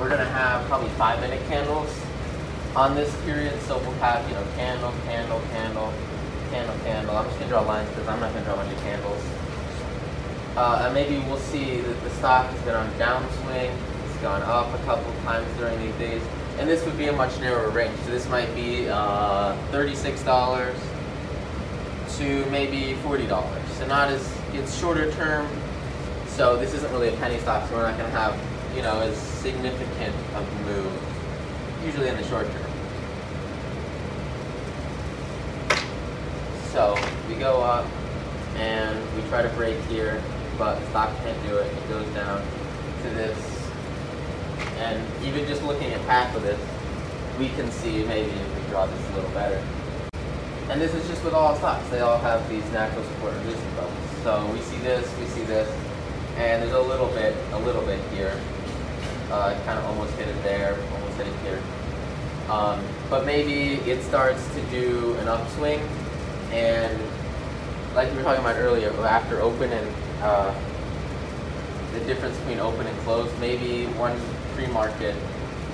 We're 0.00 0.08
going 0.08 0.18
to 0.18 0.26
have 0.26 0.66
probably 0.66 0.88
five 0.98 1.20
minute 1.20 1.40
candles 1.46 1.94
on 2.74 2.96
this 2.96 3.14
period, 3.22 3.62
so 3.62 3.78
we'll 3.78 3.92
have, 4.02 4.28
you 4.28 4.34
know, 4.34 4.44
candle, 4.56 4.92
candle, 5.04 5.40
candle, 5.52 5.92
candle, 6.50 6.76
candle. 6.82 7.16
I'm 7.16 7.26
just 7.26 7.38
going 7.38 7.48
to 7.48 7.54
draw 7.54 7.62
lines 7.62 7.88
because 7.90 8.08
I'm 8.08 8.18
not 8.18 8.32
going 8.32 8.44
to 8.44 8.50
draw 8.50 8.60
a 8.60 8.64
bunch 8.64 8.76
of 8.76 8.82
candles. 8.82 9.22
Uh, 10.56 10.82
and 10.86 10.92
maybe 10.92 11.24
we'll 11.28 11.38
see 11.38 11.82
that 11.82 12.02
the 12.02 12.10
stock 12.18 12.50
has 12.50 12.60
been 12.62 12.74
on 12.74 12.90
downswing. 12.94 13.72
It's 14.06 14.16
gone 14.22 14.42
up 14.42 14.74
a 14.74 14.78
couple 14.84 15.12
times 15.22 15.46
during 15.56 15.78
these 15.78 15.94
days. 16.00 16.22
And 16.58 16.68
this 16.68 16.84
would 16.84 16.98
be 16.98 17.06
a 17.06 17.12
much 17.12 17.38
narrower 17.40 17.70
range. 17.70 17.98
So 18.00 18.10
this 18.10 18.28
might 18.28 18.52
be 18.54 18.88
uh, 18.88 19.56
$36 19.70 20.74
to 22.18 22.50
maybe 22.50 22.94
$40. 23.02 23.28
So 23.78 23.86
not 23.86 24.08
as, 24.08 24.36
it's 24.52 24.76
shorter 24.76 25.10
term. 25.12 25.48
So 26.26 26.56
this 26.56 26.74
isn't 26.74 26.92
really 26.92 27.08
a 27.08 27.16
penny 27.16 27.38
stock, 27.38 27.68
so 27.68 27.76
we're 27.76 27.82
not 27.82 27.96
going 27.96 28.10
to 28.10 28.16
have, 28.16 28.36
you 28.74 28.82
know, 28.82 29.00
as 29.00 29.16
significant 29.16 30.14
of 30.34 30.46
a 30.46 30.64
move 30.64 31.08
usually 31.84 32.08
in 32.08 32.16
the 32.16 32.24
short 32.24 32.46
term. 32.50 32.70
So 36.72 36.96
we 37.28 37.34
go 37.34 37.62
up 37.62 37.86
and 38.56 39.16
we 39.16 39.28
try 39.28 39.42
to 39.42 39.48
break 39.50 39.78
here, 39.84 40.22
but 40.58 40.78
the 40.78 40.86
stock 40.90 41.16
can't 41.22 41.40
do 41.46 41.56
it. 41.56 41.66
It 41.66 41.88
goes 41.88 42.06
down 42.14 42.42
to 43.02 43.10
this. 43.10 43.57
And 44.78 45.02
even 45.24 45.46
just 45.46 45.62
looking 45.62 45.92
at 45.92 46.00
half 46.02 46.34
of 46.34 46.42
this, 46.42 46.60
we 47.38 47.48
can 47.50 47.70
see 47.70 48.04
maybe 48.04 48.30
if 48.30 48.56
we 48.56 48.70
draw 48.70 48.86
this 48.86 49.10
a 49.10 49.14
little 49.14 49.30
better. 49.30 49.62
And 50.70 50.80
this 50.80 50.94
is 50.94 51.06
just 51.08 51.24
with 51.24 51.34
all 51.34 51.56
stocks. 51.56 51.88
They 51.88 52.00
all 52.00 52.18
have 52.18 52.48
these 52.48 52.64
natural 52.72 53.04
support 53.04 53.32
and 53.34 53.46
resistance 53.46 53.76
levels. 53.76 53.94
So 54.22 54.46
we 54.52 54.60
see 54.60 54.78
this, 54.78 55.18
we 55.18 55.26
see 55.26 55.42
this, 55.44 55.68
and 56.36 56.62
there's 56.62 56.74
a 56.74 56.80
little 56.80 57.08
bit, 57.08 57.36
a 57.52 57.58
little 57.60 57.82
bit 57.82 58.00
here. 58.12 58.38
Uh, 59.30 59.58
kind 59.64 59.78
of 59.78 59.84
almost 59.86 60.14
hit 60.16 60.28
it 60.28 60.42
there, 60.42 60.76
almost 60.94 61.16
hit 61.16 61.26
it 61.26 61.36
here. 61.40 61.62
Um, 62.50 62.82
but 63.10 63.26
maybe 63.26 63.74
it 63.90 64.02
starts 64.02 64.46
to 64.54 64.62
do 64.70 65.14
an 65.16 65.28
upswing, 65.28 65.80
and 66.50 66.98
like 67.94 68.10
we 68.10 68.16
were 68.16 68.22
talking 68.22 68.40
about 68.40 68.56
earlier, 68.56 68.90
after 69.04 69.40
open 69.40 69.70
and 69.70 69.94
uh, 70.22 70.54
the 71.92 72.00
difference 72.00 72.38
between 72.38 72.60
open 72.60 72.86
and 72.86 72.98
closed, 73.00 73.38
maybe 73.38 73.86
one 73.98 74.18
pre-market 74.58 75.14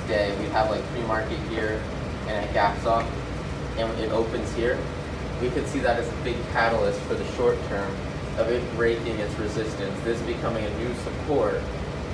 day, 0.06 0.36
we 0.38 0.44
have 0.50 0.70
like 0.70 0.84
pre-market 0.92 1.38
here, 1.48 1.82
and 2.26 2.44
it 2.44 2.52
gaps 2.52 2.84
up, 2.84 3.06
and 3.78 3.90
it 3.98 4.12
opens 4.12 4.52
here. 4.54 4.78
We 5.40 5.48
could 5.48 5.66
see 5.66 5.78
that 5.78 5.98
as 5.98 6.06
a 6.06 6.16
big 6.16 6.36
catalyst 6.52 7.00
for 7.00 7.14
the 7.14 7.24
short 7.32 7.56
term 7.68 7.90
of 8.36 8.48
it 8.48 8.62
breaking 8.76 9.18
its 9.18 9.34
resistance, 9.38 9.98
this 10.04 10.20
becoming 10.22 10.66
a 10.66 10.78
new 10.78 10.94
support, 10.96 11.62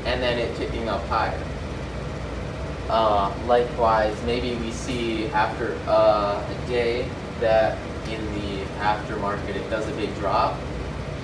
and 0.05 0.23
then 0.23 0.39
it 0.39 0.55
ticking 0.57 0.89
up 0.89 1.05
higher. 1.09 1.43
Uh, 2.89 3.35
likewise, 3.47 4.17
maybe 4.25 4.55
we 4.57 4.71
see 4.71 5.27
after 5.29 5.77
uh, 5.89 6.41
a 6.41 6.69
day 6.69 7.09
that 7.41 7.79
in 8.09 8.25
the 8.35 8.65
aftermarket 8.79 9.57
it 9.57 9.69
does 9.71 9.89
a 9.89 9.93
big 9.93 10.15
drop 10.17 10.57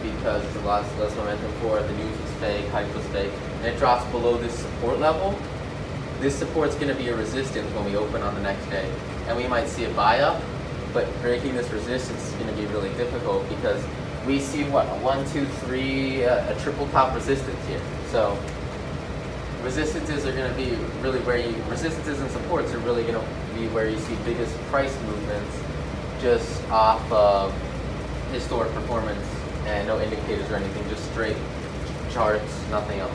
because 0.02 0.42
there's 0.42 0.56
a 0.56 0.66
lot 0.66 0.82
less 0.98 1.14
momentum 1.16 1.52
for 1.60 1.78
it, 1.78 1.86
the 1.86 1.92
news 1.94 2.20
was 2.20 2.30
fake, 2.32 2.66
hype 2.68 2.92
was 2.94 3.04
fake, 3.06 3.32
and 3.66 3.74
it 3.74 3.78
drops 3.80 4.08
below 4.12 4.36
this 4.36 4.56
support 4.56 5.00
level. 5.00 5.36
This 6.20 6.36
support's 6.36 6.76
going 6.76 6.88
to 6.88 6.94
be 6.94 7.08
a 7.08 7.16
resistance 7.16 7.68
when 7.74 7.84
we 7.84 7.96
open 7.96 8.22
on 8.22 8.34
the 8.36 8.40
next 8.40 8.64
day, 8.70 8.88
and 9.26 9.36
we 9.36 9.48
might 9.48 9.66
see 9.66 9.84
a 9.84 9.90
buy 9.90 10.20
up, 10.20 10.40
but 10.92 11.06
breaking 11.20 11.56
this 11.56 11.68
resistance 11.72 12.28
is 12.28 12.32
going 12.34 12.46
to 12.46 12.54
be 12.54 12.66
really 12.66 12.90
difficult 12.90 13.46
because 13.48 13.84
we 14.24 14.38
see 14.38 14.62
what 14.64 14.86
one, 15.02 15.28
two, 15.30 15.46
three, 15.66 16.24
uh, 16.24 16.56
a 16.56 16.60
triple 16.60 16.86
top 16.88 17.12
resistance 17.12 17.58
here. 17.66 17.80
So 18.12 18.38
resistances 19.62 20.24
are 20.26 20.32
going 20.32 20.48
to 20.48 20.56
be 20.56 20.76
really 21.02 21.18
where 21.20 21.38
you 21.38 21.52
resistances 21.68 22.20
and 22.20 22.30
supports 22.30 22.72
are 22.72 22.78
really 22.78 23.02
going 23.02 23.14
to 23.14 23.54
be 23.58 23.66
where 23.68 23.90
you 23.90 23.98
see 23.98 24.14
biggest 24.24 24.56
price 24.70 24.96
movements 25.02 25.58
just 26.20 26.62
off 26.70 27.02
of 27.10 27.52
historic 28.30 28.72
performance 28.74 29.26
and 29.64 29.88
no 29.88 30.00
indicators 30.00 30.48
or 30.52 30.54
anything, 30.54 30.88
just 30.88 31.04
straight 31.10 31.36
charts, 32.10 32.62
nothing 32.70 33.00
else. 33.00 33.12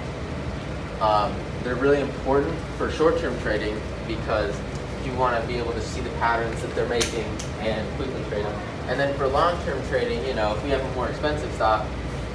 Um, 1.02 1.34
they're 1.64 1.76
really 1.76 2.00
important 2.00 2.56
for 2.78 2.92
short-term 2.92 3.38
trading 3.42 3.80
because 4.08 4.56
you 5.04 5.12
want 5.14 5.40
to 5.42 5.48
be 5.48 5.58
able 5.58 5.74
to 5.74 5.82
see 5.82 6.00
the 6.00 6.12
patterns 6.12 6.62
that 6.62 6.76
they're 6.76 6.88
making 6.88 7.26
and 7.60 7.88
quickly 7.96 8.24
trade 8.30 8.46
them. 8.46 8.62
And 8.88 9.00
then 9.00 9.18
for 9.18 9.28
long-term 9.28 9.82
trading, 9.88 10.24
you 10.28 10.36
know, 10.36 10.56
if 10.56 10.64
we 10.64 10.70
have 10.70 10.82
a 10.82 10.96
more 10.96 11.10
expensive 11.10 11.52
stock 11.54 11.88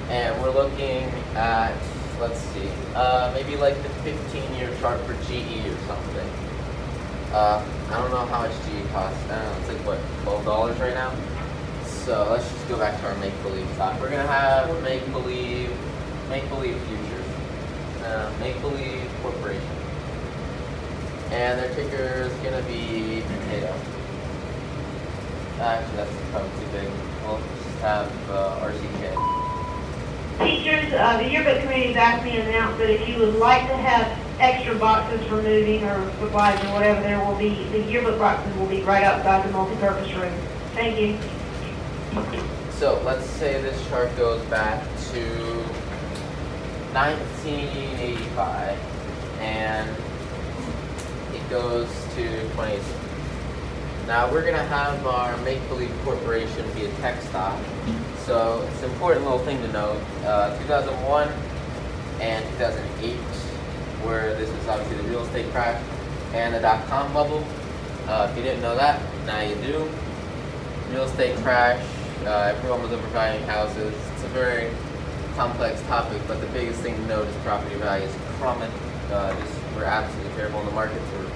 and 0.09 0.41
we're 0.43 0.51
looking 0.51 1.05
at, 1.37 1.77
let's 2.21 2.41
see, 2.41 2.69
uh, 2.97 3.31
maybe 3.35 3.57
like 3.57 3.81
the 3.83 4.11
15-year 4.11 4.77
chart 4.81 5.01
for 5.03 5.15
GE 5.25 5.65
or 5.67 5.79
something. 5.87 6.29
Uh, 7.33 7.65
I 7.91 8.01
don't 8.01 8.11
know 8.11 8.27
how 8.27 8.43
much 8.43 8.53
GE 8.53 8.91
costs. 8.93 9.23
I 9.31 9.43
don't 9.43 9.45
know, 9.45 9.59
it's 9.61 9.69
like 9.69 9.87
what, 9.87 10.45
$12 10.45 10.81
right 10.81 10.95
now? 10.95 11.15
So 11.85 12.29
let's 12.31 12.51
just 12.51 12.69
go 12.69 12.79
back 12.79 12.99
to 13.01 13.07
our 13.07 13.17
make-believe 13.19 13.69
stock. 13.75 14.01
We're 14.01 14.11
gonna 14.11 14.27
have 14.27 14.83
make-believe, 14.83 15.71
make-believe 16.29 16.77
uh, 18.07 18.33
make-believe 18.41 19.11
corporation 19.23 19.77
and 21.31 21.59
their 21.59 21.75
ticker 21.75 22.23
is 22.23 22.33
going 22.35 22.55
to 22.55 22.71
be 22.71 23.23
potato. 23.23 23.75
Actually, 25.61 25.97
that's 25.97 26.13
probably 26.31 26.51
too 26.51 26.73
big. 26.73 26.89
We'll 27.25 27.39
just 27.39 27.79
have 27.81 28.31
uh, 28.31 28.67
RCK. 28.67 29.37
Teachers, 30.39 30.93
uh, 30.93 31.17
the 31.17 31.29
yearbook 31.29 31.63
committee 31.63 31.93
has 31.93 31.97
asked 31.97 32.25
me 32.25 32.33
to 32.33 32.41
announce 32.43 32.79
that 32.79 32.91
if 32.91 33.09
you 33.09 33.19
would 33.19 33.37
like 33.37 33.67
to 33.69 33.77
have 33.77 34.19
extra 34.39 34.75
boxes 34.77 35.27
for 35.27 35.37
moving 35.37 35.83
or 35.83 36.11
supplies 36.21 36.63
or 36.65 36.75
whatever, 36.75 37.01
there 37.01 37.19
will 37.25 37.37
be, 37.37 37.65
the 37.73 37.81
yearbook 37.91 38.19
boxes 38.19 38.55
will 38.57 38.67
be 38.67 38.83
right 38.83 39.03
outside 39.03 39.49
the 39.49 39.53
multi-purpose 39.53 40.13
room. 40.13 40.33
Thank 40.75 41.01
you. 41.01 41.19
So 42.73 43.01
let's 43.05 43.27
say 43.27 43.61
this 43.63 43.89
chart 43.89 44.15
goes 44.17 44.45
back 44.45 44.85
to 45.13 45.65
1985 46.97 48.79
and 49.41 49.91
it 51.35 51.51
goes 51.51 51.87
to 52.15 52.49
20. 52.55 52.81
Now 54.07 54.33
we're 54.33 54.41
to 54.55 54.63
have 54.63 55.07
our 55.07 55.37
Make 55.43 55.61
Believe 55.69 55.93
Corporation 56.05 56.65
be 56.73 56.87
a 56.87 56.91
tech 57.03 57.21
stock. 57.21 57.61
So 58.25 58.67
it's 58.73 58.83
an 58.83 58.91
important 58.93 59.25
little 59.25 59.41
thing 59.41 59.61
to 59.61 59.69
note. 59.73 60.01
Uh, 60.25 60.57
2001 60.61 61.29
and 62.23 62.43
2008, 62.57 63.13
where 64.07 64.35
this 64.37 64.51
was 64.51 64.67
obviously 64.67 64.97
the 64.97 65.03
real 65.11 65.21
estate 65.21 65.53
crash 65.53 65.79
and 66.33 66.55
the 66.55 66.61
dot-com 66.61 67.13
bubble. 67.13 67.45
Uh, 68.09 68.27
if 68.31 68.37
you 68.39 68.43
didn't 68.43 68.63
know 68.63 68.75
that, 68.75 69.03
now 69.27 69.43
you 69.43 69.55
do. 69.57 69.87
Real 70.91 71.05
estate 71.05 71.37
crash, 71.45 71.87
uh, 72.25 72.55
everyone 72.57 72.81
was 72.81 72.93
overvaluing 72.93 73.45
houses. 73.45 73.93
It's 74.15 74.25
a 74.25 74.29
very 74.29 74.71
complex 75.37 75.83
topic, 75.83 76.21
but 76.27 76.41
the 76.41 76.47
biggest 76.47 76.81
thing 76.81 76.95
to 76.95 77.07
note 77.07 77.29
is 77.29 77.37
property 77.45 77.75
values 77.77 78.11
plummet. 78.39 78.71
Uh, 79.13 79.39
just 79.39 79.75
were 79.77 79.85
absolutely 79.85 80.35
terrible, 80.35 80.65
the 80.65 80.71
markets 80.73 81.05
were 81.13 81.31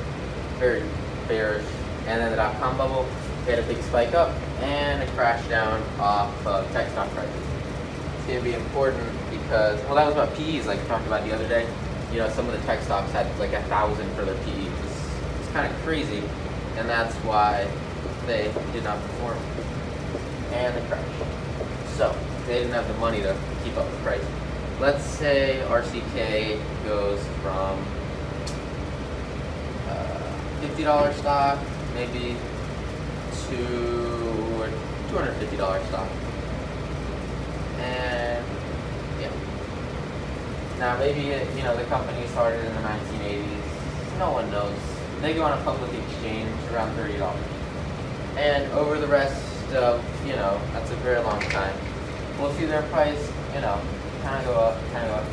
very 0.59 0.83
bearish. 1.29 1.67
And 2.07 2.21
then 2.21 2.31
the 2.31 2.37
dot-com 2.37 2.79
bubble, 2.79 3.07
we 3.45 3.53
had 3.53 3.59
a 3.59 3.67
big 3.67 3.81
spike 3.83 4.15
up 4.15 4.35
and 4.63 5.03
a 5.03 5.07
crash 5.13 5.47
down 5.49 5.83
off 6.01 6.35
of 6.47 6.71
tech 6.73 6.91
stock 6.91 7.11
prices. 7.11 7.35
It's 8.17 8.27
going 8.27 8.39
to 8.39 8.45
be 8.45 8.55
important 8.55 9.07
because, 9.31 9.79
well, 9.85 9.95
that 9.97 10.07
was 10.07 10.15
about 10.15 10.35
PEs, 10.35 10.67
like 10.67 10.81
we 10.81 10.89
talked 10.89 11.07
about 11.07 11.25
the 11.25 11.35
other 11.35 11.47
day. 11.47 11.69
You 12.11 12.19
know, 12.19 12.29
some 12.31 12.49
of 12.49 12.53
the 12.53 12.67
tech 12.67 12.83
stocks 12.83 13.13
had 13.13 13.27
like 13.39 13.53
a 13.53 13.63
thousand 13.65 14.11
for 14.15 14.25
their 14.25 14.35
PEs. 14.35 14.67
It's, 14.67 15.41
it's 15.41 15.49
kind 15.53 15.73
of 15.73 15.79
crazy, 15.83 16.23
and 16.77 16.89
that's 16.89 17.15
why 17.17 17.71
they 18.27 18.51
did 18.73 18.83
not 18.83 19.01
perform. 19.03 19.39
And 20.53 20.75
the 20.75 20.89
crash. 20.89 21.07
So 21.97 22.17
they 22.51 22.59
didn't 22.59 22.73
have 22.73 22.89
the 22.89 22.95
money 22.95 23.23
to 23.23 23.37
keep 23.63 23.77
up 23.77 23.89
with 23.89 24.03
price. 24.03 24.25
Let's 24.81 25.05
say 25.05 25.63
RCK 25.69 26.61
goes 26.85 27.25
from 27.43 27.79
uh, 29.89 30.33
$50 30.61 31.15
stock, 31.15 31.61
maybe 31.95 32.35
to 33.47 33.57
$250 35.13 35.87
stock. 35.87 36.09
And 37.79 38.45
yeah. 39.21 39.31
Now 40.81 40.99
maybe, 40.99 41.33
uh, 41.35 41.57
you 41.57 41.63
know, 41.63 41.77
the 41.77 41.85
company 41.85 42.27
started 42.29 42.67
in 42.67 42.75
the 42.75 42.81
1980s. 42.81 44.19
No 44.19 44.33
one 44.33 44.51
knows. 44.51 44.77
They 45.21 45.35
go 45.35 45.45
on 45.45 45.57
a 45.57 45.63
public 45.63 45.93
exchange 45.95 46.51
around 46.73 46.97
$30. 46.97 47.33
And 48.37 48.73
over 48.73 48.99
the 48.99 49.07
rest 49.07 49.73
of, 49.75 50.05
you 50.27 50.35
know, 50.35 50.61
that's 50.73 50.91
a 50.91 50.97
very 50.97 51.23
long 51.23 51.41
time. 51.43 51.77
We'll 52.41 52.53
see 52.55 52.65
their 52.67 52.83
price, 52.85 53.31
you 53.55 53.61
know, 53.61 53.81
kind 54.23 54.41
of 54.41 54.45
go 54.47 54.61
up, 54.61 54.93
kind 54.93 55.07
of 55.07 55.11
go 55.11 55.17
up. 55.21 55.27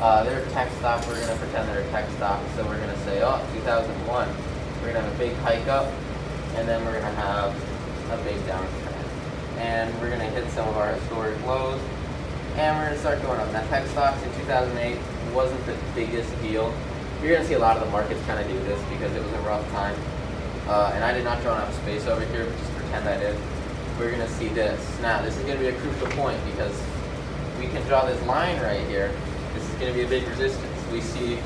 Uh, 0.00 0.50
tech 0.50 0.70
stock, 0.72 1.06
we're 1.06 1.14
going 1.14 1.28
to 1.28 1.36
pretend 1.36 1.68
they're 1.68 1.80
a 1.80 1.90
tech 1.90 2.08
stock, 2.12 2.42
so 2.54 2.64
we're 2.64 2.76
going 2.76 2.90
to 2.90 2.98
say, 3.04 3.22
oh, 3.22 3.40
2001 3.54 4.28
we're 4.86 4.92
going 4.92 5.04
to 5.04 5.10
have 5.10 5.14
a 5.14 5.18
big 5.18 5.34
hike 5.38 5.66
up, 5.66 5.92
and 6.54 6.68
then 6.68 6.84
we're 6.84 7.00
going 7.00 7.02
to 7.02 7.20
have 7.20 7.50
a 8.12 8.24
big 8.24 8.36
downtrend. 8.46 8.94
And 9.58 9.92
we're 10.00 10.08
going 10.08 10.20
to 10.20 10.26
hit 10.26 10.48
some 10.50 10.68
of 10.68 10.76
our 10.76 10.92
historic 10.94 11.34
lows, 11.46 11.80
and 12.56 12.76
we're 12.76 12.84
going 12.84 12.94
to 12.94 13.00
start 13.00 13.22
going 13.22 13.40
up. 13.40 13.50
Now, 13.52 13.66
tech 13.68 13.86
stocks 13.88 14.22
in 14.22 14.32
2008 14.46 14.98
wasn't 15.34 15.64
the 15.66 15.76
biggest 15.94 16.30
deal. 16.40 16.72
You're 17.20 17.32
going 17.32 17.42
to 17.42 17.48
see 17.48 17.54
a 17.54 17.58
lot 17.58 17.76
of 17.76 17.84
the 17.84 17.90
markets 17.90 18.22
kind 18.26 18.38
of 18.38 18.46
do 18.46 18.58
this 18.60 18.80
because 18.90 19.14
it 19.14 19.22
was 19.22 19.32
a 19.32 19.40
rough 19.40 19.68
time. 19.72 19.96
Uh, 20.68 20.92
and 20.94 21.02
I 21.02 21.12
did 21.12 21.24
not 21.24 21.42
draw 21.42 21.54
enough 21.54 21.74
space 21.82 22.06
over 22.06 22.24
here, 22.26 22.44
but 22.44 22.56
just 22.58 22.72
pretend 22.74 23.08
I 23.08 23.16
did. 23.18 23.36
We're 23.98 24.10
going 24.10 24.26
to 24.26 24.32
see 24.34 24.48
this. 24.48 24.80
Now, 25.00 25.22
this 25.22 25.36
is 25.36 25.44
going 25.44 25.58
to 25.58 25.62
be 25.62 25.68
a 25.68 25.80
crucial 25.80 26.08
point 26.08 26.38
because 26.46 26.80
we 27.58 27.66
can 27.66 27.82
draw 27.86 28.04
this 28.04 28.22
line 28.26 28.60
right 28.60 28.86
here. 28.88 29.10
This 29.54 29.68
is 29.68 29.74
going 29.76 29.92
to 29.92 29.98
be 29.98 30.04
a 30.04 30.08
big 30.08 30.28
resistance. 30.28 30.92
We 30.92 31.00
see 31.00 31.38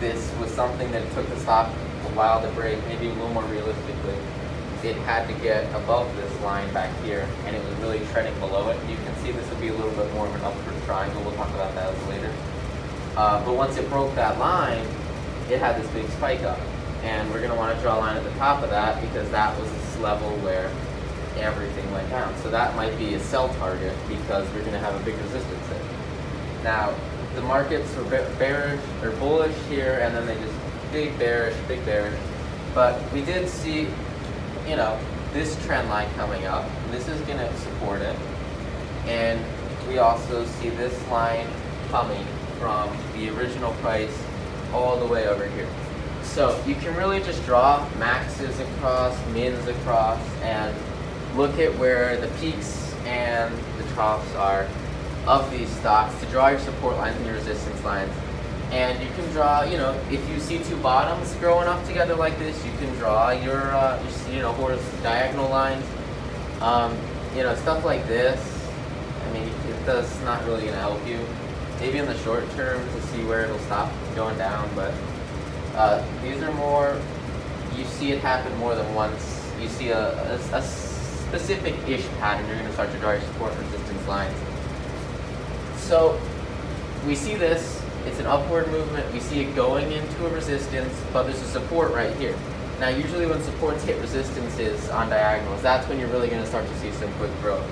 this 0.00 0.32
was 0.38 0.50
something 0.50 0.90
that 0.92 1.10
took 1.14 1.28
the 1.28 1.38
stock 1.40 1.68
a 1.68 2.08
while 2.14 2.42
to 2.42 2.48
break, 2.50 2.78
maybe 2.86 3.08
a 3.08 3.12
little 3.12 3.30
more 3.30 3.44
realistically, 3.44 4.16
it 4.84 4.96
had 4.96 5.26
to 5.26 5.34
get 5.42 5.64
above 5.74 6.14
this 6.16 6.40
line 6.42 6.70
back 6.74 6.90
here, 7.02 7.26
and 7.46 7.56
it 7.56 7.64
was 7.64 7.74
really 7.78 8.00
trending 8.12 8.38
below 8.38 8.68
it. 8.68 8.78
You 8.88 8.96
can 8.96 9.14
see 9.16 9.32
this 9.32 9.48
would 9.48 9.60
be 9.60 9.68
a 9.68 9.72
little 9.72 9.92
bit 9.92 10.12
more 10.12 10.26
of 10.26 10.34
an 10.34 10.42
upward 10.42 10.74
triangle. 10.84 11.22
We'll 11.22 11.34
talk 11.36 11.48
about 11.50 11.74
that 11.74 12.08
later. 12.08 12.32
Uh, 13.16 13.42
but 13.44 13.54
once 13.54 13.76
it 13.78 13.88
broke 13.88 14.14
that 14.14 14.38
line, 14.38 14.86
it 15.50 15.58
had 15.58 15.80
this 15.80 15.90
big 15.92 16.08
spike 16.10 16.42
up. 16.42 16.58
And 17.02 17.30
we're 17.30 17.38
going 17.38 17.50
to 17.50 17.56
want 17.56 17.74
to 17.74 17.82
draw 17.82 17.98
a 17.98 18.00
line 18.00 18.16
at 18.16 18.24
the 18.24 18.38
top 18.38 18.62
of 18.62 18.70
that 18.70 19.00
because 19.00 19.30
that 19.30 19.58
was 19.58 19.70
this 19.70 19.98
level 19.98 20.30
where 20.38 20.70
everything 21.36 21.90
went 21.92 22.08
down. 22.10 22.34
So 22.42 22.50
that 22.50 22.74
might 22.76 22.96
be 22.98 23.14
a 23.14 23.20
sell 23.20 23.48
target 23.54 23.94
because 24.08 24.48
we're 24.52 24.60
going 24.60 24.72
to 24.72 24.78
have 24.78 24.94
a 25.00 25.04
big 25.04 25.16
resistance 25.18 25.66
there. 25.68 25.82
Now, 26.62 26.94
the 27.34 27.42
markets 27.42 27.94
were 27.96 28.04
bearish 28.04 28.80
or 29.02 29.10
bullish 29.12 29.56
here, 29.68 29.98
and 30.02 30.14
then 30.14 30.26
they 30.26 30.34
just 30.34 30.54
big 30.92 31.18
bearish, 31.18 31.56
big 31.66 31.84
bearish. 31.84 32.18
But 32.74 33.00
we 33.12 33.22
did 33.24 33.48
see, 33.48 33.88
you 34.68 34.76
know, 34.76 34.98
this 35.32 35.62
trend 35.66 35.88
line 35.88 36.08
coming 36.14 36.44
up. 36.46 36.68
This 36.90 37.08
is 37.08 37.20
going 37.22 37.38
to 37.38 37.56
support 37.58 38.00
it. 38.00 38.16
And 39.06 39.44
we 39.88 39.98
also 39.98 40.44
see 40.44 40.70
this 40.70 40.96
line 41.08 41.46
coming 41.90 42.24
from 42.58 42.96
the 43.14 43.30
original 43.30 43.72
price 43.74 44.16
all 44.72 44.98
the 44.98 45.06
way 45.06 45.28
over 45.28 45.46
here. 45.48 45.68
So 46.22 46.60
you 46.66 46.74
can 46.76 46.96
really 46.96 47.20
just 47.20 47.44
draw 47.44 47.86
maxes 47.98 48.58
across, 48.58 49.16
mins 49.28 49.66
across, 49.68 50.18
and 50.42 50.74
look 51.36 51.58
at 51.58 51.76
where 51.78 52.16
the 52.16 52.28
peaks 52.38 52.94
and 53.06 53.54
the 53.78 53.84
troughs 53.94 54.32
are 54.34 54.66
of 55.26 55.50
these 55.50 55.68
stocks 55.68 56.18
to 56.20 56.26
draw 56.26 56.48
your 56.48 56.60
support 56.60 56.96
lines 56.96 57.16
and 57.16 57.26
your 57.26 57.34
resistance 57.34 57.82
lines. 57.84 58.12
And 58.70 59.00
you 59.02 59.08
can 59.14 59.30
draw, 59.32 59.62
you 59.62 59.76
know, 59.76 59.98
if 60.10 60.28
you 60.28 60.40
see 60.40 60.58
two 60.64 60.76
bottoms 60.76 61.34
growing 61.36 61.68
up 61.68 61.84
together 61.86 62.14
like 62.14 62.38
this, 62.38 62.64
you 62.64 62.72
can 62.78 62.92
draw 62.96 63.30
your, 63.30 63.74
uh, 63.74 64.02
your 64.02 64.34
you 64.34 64.42
know, 64.42 64.52
horse 64.52 64.82
diagonal 65.02 65.48
lines. 65.48 65.84
Um, 66.60 66.96
you 67.36 67.42
know, 67.42 67.54
stuff 67.56 67.84
like 67.84 68.06
this. 68.06 68.40
I 69.24 69.32
mean, 69.32 69.48
it 69.48 69.86
does 69.86 70.20
not 70.22 70.44
really 70.44 70.66
gonna 70.66 70.78
help 70.78 71.04
you. 71.06 71.18
Maybe 71.80 71.98
in 71.98 72.06
the 72.06 72.16
short 72.18 72.48
term 72.52 72.80
to 72.80 73.02
see 73.08 73.24
where 73.24 73.44
it'll 73.44 73.58
stop 73.60 73.92
going 74.14 74.38
down, 74.38 74.70
but 74.74 74.94
uh, 75.74 76.04
these 76.22 76.40
are 76.42 76.52
more. 76.52 77.00
You 77.76 77.84
see 77.84 78.12
it 78.12 78.20
happen 78.20 78.56
more 78.58 78.74
than 78.74 78.94
once. 78.94 79.44
You 79.60 79.68
see 79.68 79.88
a, 79.88 80.38
a, 80.52 80.56
a 80.56 80.62
specific-ish 81.34 82.06
pattern. 82.20 82.46
You're 82.46 82.58
gonna 82.58 82.72
start 82.72 82.92
to 82.92 82.98
draw 82.98 83.12
your 83.12 83.20
support 83.22 83.52
resistance 83.58 84.06
lines. 84.06 84.36
So 85.78 86.20
we 87.06 87.16
see 87.16 87.34
this, 87.34 87.82
it's 88.06 88.20
an 88.20 88.26
upward 88.26 88.70
movement, 88.70 89.12
we 89.12 89.18
see 89.18 89.40
it 89.40 89.56
going 89.56 89.90
into 89.90 90.26
a 90.26 90.30
resistance, 90.30 90.94
but 91.12 91.24
there's 91.24 91.42
a 91.42 91.48
support 91.48 91.92
right 91.92 92.14
here. 92.16 92.36
Now 92.78 92.88
usually 92.88 93.26
when 93.26 93.42
supports 93.42 93.82
hit 93.82 94.00
resistances 94.00 94.88
on 94.90 95.10
diagonals, 95.10 95.60
that's 95.60 95.88
when 95.88 95.98
you're 95.98 96.08
really 96.08 96.28
going 96.28 96.40
to 96.42 96.48
start 96.48 96.66
to 96.66 96.78
see 96.78 96.92
some 96.92 97.12
quick 97.14 97.30
growth. 97.40 97.66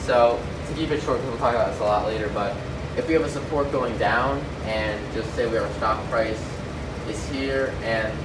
So 0.00 0.38
to 0.68 0.74
keep 0.74 0.90
it 0.90 1.02
short, 1.02 1.22
we'll 1.24 1.38
talk 1.38 1.54
about 1.54 1.70
this 1.70 1.80
a 1.80 1.84
lot 1.84 2.06
later, 2.06 2.30
but 2.34 2.54
if 2.96 3.08
we 3.08 3.14
have 3.14 3.22
a 3.22 3.30
support 3.30 3.72
going 3.72 3.96
down 3.98 4.44
and 4.64 5.00
just 5.14 5.32
say 5.34 5.46
we 5.46 5.56
have 5.56 5.64
a 5.64 5.74
stock 5.74 6.04
price 6.10 6.42
is 7.08 7.28
here 7.30 7.74
and 7.82 8.16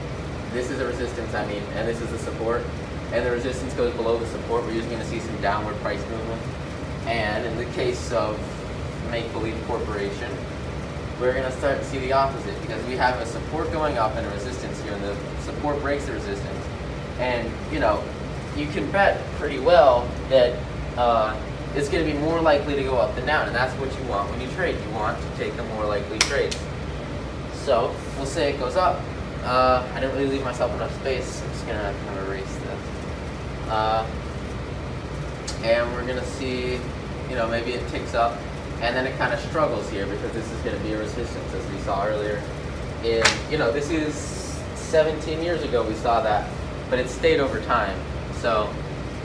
this 0.52 0.70
is 0.70 0.80
a 0.82 0.86
resistance, 0.86 1.34
I 1.34 1.46
mean, 1.48 1.64
and 1.76 1.88
this 1.88 2.02
is 2.02 2.12
a 2.12 2.20
support, 2.20 2.64
and 3.12 3.26
the 3.26 3.32
resistance 3.32 3.74
goes 3.74 3.94
below 3.96 4.18
the 4.18 4.28
support, 4.28 4.64
we're 4.64 4.74
usually 4.74 4.96
going 4.96 5.04
to 5.04 5.10
see 5.10 5.20
some 5.20 5.40
downward 5.42 5.76
price 5.78 6.02
movement. 6.10 6.42
And 7.06 7.46
in 7.46 7.56
the 7.58 7.66
case 7.74 8.12
of 8.12 8.40
Make 9.12 9.32
Believe 9.32 9.56
Corporation, 9.68 10.32
we're 11.20 11.34
going 11.34 11.50
to 11.50 11.58
start 11.58 11.78
to 11.78 11.86
see 11.86 12.00
the 12.00 12.12
opposite 12.12 12.60
because 12.62 12.84
we 12.86 12.96
have 12.98 13.20
a 13.22 13.26
support 13.26 13.72
going 13.72 13.98
up 13.98 14.16
and 14.16 14.26
a 14.26 14.30
resistance 14.32 14.82
here, 14.82 14.94
and 14.94 15.04
the 15.04 15.16
support 15.44 15.80
breaks 15.82 16.06
the 16.06 16.14
resistance. 16.14 16.66
And, 17.20 17.50
you 17.72 17.80
know, 17.80 18.04
you 18.58 18.68
can 18.68 18.90
bet 18.92 19.22
pretty 19.36 19.60
well 19.60 20.10
that 20.30 20.60
uh, 20.98 21.40
it's 21.76 21.88
going 21.90 22.06
to 22.06 22.12
be 22.12 22.18
more 22.20 22.42
likely 22.42 22.76
to 22.76 22.84
go 22.84 22.98
up 22.98 23.16
than 23.16 23.26
down, 23.26 23.48
and 23.48 23.56
that's 23.56 23.74
what 23.80 23.98
you 23.98 24.10
want 24.10 24.30
when 24.32 24.42
you 24.42 24.48
trade. 24.50 24.76
You 24.86 24.94
want 24.94 25.22
to 25.22 25.38
take 25.38 25.56
the 25.56 25.64
more 25.64 25.86
likely 25.86 26.20
trades. 26.20 26.58
So, 27.54 27.96
we'll 28.18 28.26
say 28.26 28.54
it 28.54 28.60
goes 28.60 28.76
up. 28.76 29.02
Uh, 29.44 29.88
I 29.94 30.00
didn't 30.00 30.16
really 30.16 30.32
leave 30.32 30.44
myself 30.44 30.74
enough 30.74 30.94
space. 31.00 31.42
I'm 31.42 31.50
just 31.52 31.66
going 31.68 31.78
to 31.78 32.00
kind 32.06 32.20
of 32.20 32.28
erase. 32.30 32.55
Uh, 33.70 34.08
and 35.64 35.92
we're 35.94 36.06
going 36.06 36.20
to 36.20 36.26
see, 36.26 36.74
you 37.30 37.36
know, 37.36 37.48
maybe 37.48 37.72
it 37.72 37.88
ticks 37.90 38.14
up 38.14 38.38
and 38.82 38.96
then 38.96 39.08
it 39.08 39.18
kind 39.18 39.34
of 39.34 39.40
struggles 39.40 39.90
here 39.90 40.06
because 40.06 40.32
this 40.34 40.52
is 40.52 40.62
going 40.62 40.78
to 40.78 40.84
be 40.84 40.94
a 40.94 40.98
resistance 40.98 41.54
as 41.54 41.72
we 41.72 41.80
saw 41.80 42.06
earlier. 42.06 42.42
In 43.04 43.24
you 43.50 43.58
know 43.58 43.72
this 43.72 43.90
is 43.90 44.16
17 44.76 45.42
years 45.42 45.64
ago 45.64 45.88
we 45.88 45.96
saw 45.96 46.22
that, 46.22 46.50
but 46.90 47.00
it 47.00 47.10
stayed 47.10 47.40
over 47.40 47.62
time, 47.62 47.98
so 48.42 48.74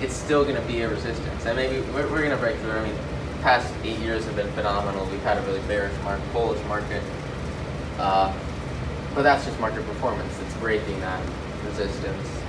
it's 0.01 0.15
still 0.15 0.45
going 0.45 0.57
to 0.57 0.69
be 0.69 0.83
a 0.83 0.89
resistance. 0.89 1.47
And 1.47 1.57
maybe 1.57 1.81
we're, 1.93 2.09
we're 2.11 2.23
going 2.23 2.31
to 2.31 2.37
break 2.37 2.57
through. 2.59 2.73
I 2.73 2.85
mean, 2.85 2.95
past 3.43 3.73
eight 3.85 3.99
years 3.99 4.25
have 4.25 4.37
been 4.37 4.51
phenomenal. 4.53 5.07
We've 5.07 5.23
had 5.23 5.39
a 5.39 5.43
really 5.43 5.61
bearish 5.61 5.97
market, 6.05 6.33
bullish 6.33 6.65
market, 6.67 7.03
uh, 7.99 8.33
but 9.15 9.23
that's 9.23 9.45
just 9.45 9.59
market 9.61 9.85
performance. 9.87 10.33
It's 10.41 10.57
breaking 10.57 11.01
that 11.01 11.23
resistance 11.67 12.40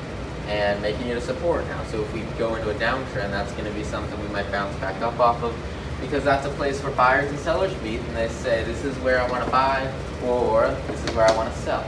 and 0.47 0.82
making 0.82 1.08
it 1.08 1.17
a 1.17 1.21
support 1.21 1.65
now. 1.67 1.84
So 1.86 2.01
if 2.01 2.13
we 2.13 2.21
go 2.38 2.56
into 2.56 2.69
a 2.69 2.73
downtrend, 2.75 3.32
that's 3.32 3.51
going 3.54 3.65
to 3.65 3.71
be 3.71 3.84
something 3.84 4.19
we 4.21 4.27
might 4.30 4.51
bounce 4.51 4.75
back 4.77 5.01
up 5.01 5.19
off 5.19 5.41
of 5.43 5.56
because 6.01 6.23
that's 6.23 6.45
a 6.45 6.49
place 6.51 6.82
where 6.84 6.91
buyers 6.93 7.30
and 7.30 7.39
sellers 7.39 7.80
meet 7.82 7.99
and 7.99 8.15
they 8.15 8.27
say, 8.27 8.63
this 8.63 8.84
is 8.84 8.97
where 8.99 9.21
I 9.21 9.30
want 9.30 9.45
to 9.45 9.51
buy 9.51 9.91
or 10.25 10.75
this 10.88 11.04
is 11.04 11.15
where 11.15 11.27
I 11.27 11.36
want 11.36 11.54
to 11.54 11.60
sell. 11.60 11.86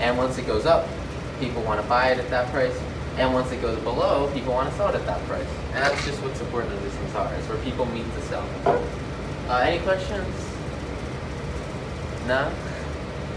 And 0.00 0.16
once 0.16 0.38
it 0.38 0.46
goes 0.46 0.66
up, 0.66 0.88
people 1.38 1.62
want 1.62 1.80
to 1.80 1.88
buy 1.88 2.08
it 2.08 2.18
at 2.18 2.30
that 2.30 2.50
price. 2.50 2.76
And 3.16 3.32
once 3.32 3.52
it 3.52 3.62
goes 3.62 3.78
below, 3.80 4.30
people 4.32 4.54
want 4.54 4.70
to 4.70 4.76
sell 4.76 4.88
it 4.88 4.94
at 4.94 5.06
that 5.06 5.20
price. 5.26 5.46
And 5.72 5.84
that's 5.84 6.04
just 6.04 6.20
what 6.22 6.36
support 6.36 6.64
and 6.64 6.74
resistance 6.74 7.14
are. 7.14 7.32
It's 7.34 7.48
where 7.48 7.58
people 7.58 7.86
meet 7.86 8.04
to 8.04 8.22
sell. 8.22 8.48
Uh, 9.48 9.58
any 9.58 9.78
questions? 9.84 10.34
No? 12.26 12.50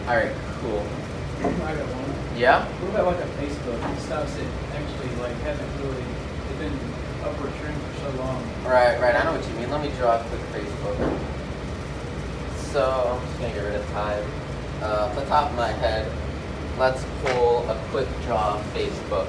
Alright, 0.07 0.31
cool. 0.61 0.85
I 2.37 2.41
got 2.41 2.61
one. 2.61 2.71
Yeah? 2.71 2.85
What 2.85 2.89
about 2.89 3.05
like 3.07 3.25
a 3.25 3.29
Facebook? 3.41 3.99
Stocks 3.99 4.33
that 4.35 4.45
actually 4.73 5.09
like 5.21 5.35
haven't 5.41 5.69
really, 5.81 6.03
they've 6.47 6.59
been 6.59 6.79
upward 7.23 7.53
trend 7.59 7.81
for 7.81 7.99
so 7.99 8.09
long. 8.17 8.43
Right, 8.63 8.99
right. 9.01 9.15
I 9.15 9.23
know 9.23 9.33
what 9.33 9.47
you 9.47 9.55
mean. 9.55 9.69
Let 9.69 9.81
me 9.81 9.91
draw 9.97 10.19
a 10.19 10.23
quick 10.23 10.41
Facebook. 10.53 10.97
So 12.71 13.17
I'm 13.17 13.27
just 13.27 13.39
gonna 13.39 13.53
get 13.53 13.63
rid 13.63 13.75
of 13.75 13.89
time. 13.89 14.23
Uh, 14.81 15.09
off 15.09 15.15
the 15.15 15.25
top 15.25 15.49
of 15.49 15.57
my 15.57 15.71
head, 15.71 16.11
let's 16.77 17.03
pull 17.23 17.67
a 17.69 17.75
quick 17.89 18.07
draw 18.25 18.61
Facebook. 18.73 19.27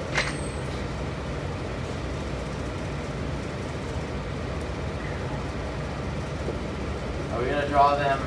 Are 7.33 7.41
we 7.41 7.49
gonna 7.49 7.67
draw 7.69 7.95
them 7.95 8.19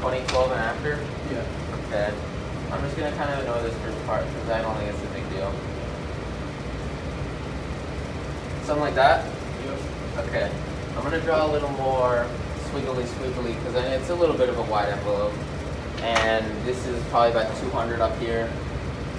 2012 0.00 0.50
and 0.50 0.60
after? 0.60 0.98
Yeah. 1.32 1.44
Okay. 1.86 2.35
I'm 2.70 2.80
just 2.82 2.96
gonna 2.96 3.14
kind 3.16 3.30
of 3.32 3.40
ignore 3.40 3.62
this 3.62 3.76
first 3.78 4.06
part 4.06 4.26
because 4.26 4.50
I 4.50 4.62
don't 4.62 4.76
think 4.76 4.90
it's 4.90 5.02
a 5.02 5.14
big 5.14 5.28
deal. 5.30 5.52
Something 8.64 8.82
like 8.82 8.94
that? 8.94 9.24
Okay. 10.18 10.50
I'm 10.96 11.02
gonna 11.02 11.20
draw 11.20 11.46
a 11.46 11.50
little 11.52 11.70
more 11.72 12.26
squiggly 12.64 13.04
squiggly 13.04 13.54
because 13.56 13.74
it's 13.74 14.10
a 14.10 14.14
little 14.14 14.36
bit 14.36 14.48
of 14.48 14.58
a 14.58 14.62
wide 14.62 14.88
envelope. 14.88 15.32
And 16.00 16.44
this 16.66 16.86
is 16.86 17.02
probably 17.04 17.30
about 17.30 17.56
200 17.58 18.00
up 18.00 18.18
here 18.18 18.50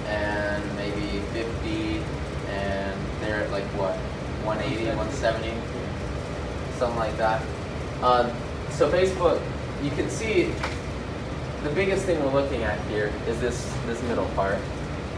and 0.08 0.76
maybe 0.76 1.20
50 1.32 2.02
and 2.48 3.00
they're 3.20 3.44
at 3.44 3.50
like 3.50 3.64
what 3.76 3.94
180 4.44 4.86
170 4.96 5.52
something 6.78 6.98
like 6.98 7.16
that 7.18 7.42
um, 8.02 8.30
so 8.70 8.90
facebook 8.90 9.40
you 9.82 9.90
can 9.90 10.08
see 10.08 10.52
the 11.62 11.70
biggest 11.70 12.04
thing 12.04 12.22
we're 12.22 12.32
looking 12.32 12.62
at 12.62 12.78
here 12.88 13.12
is 13.26 13.40
this 13.40 13.72
this 13.86 14.02
middle 14.04 14.26
part 14.30 14.58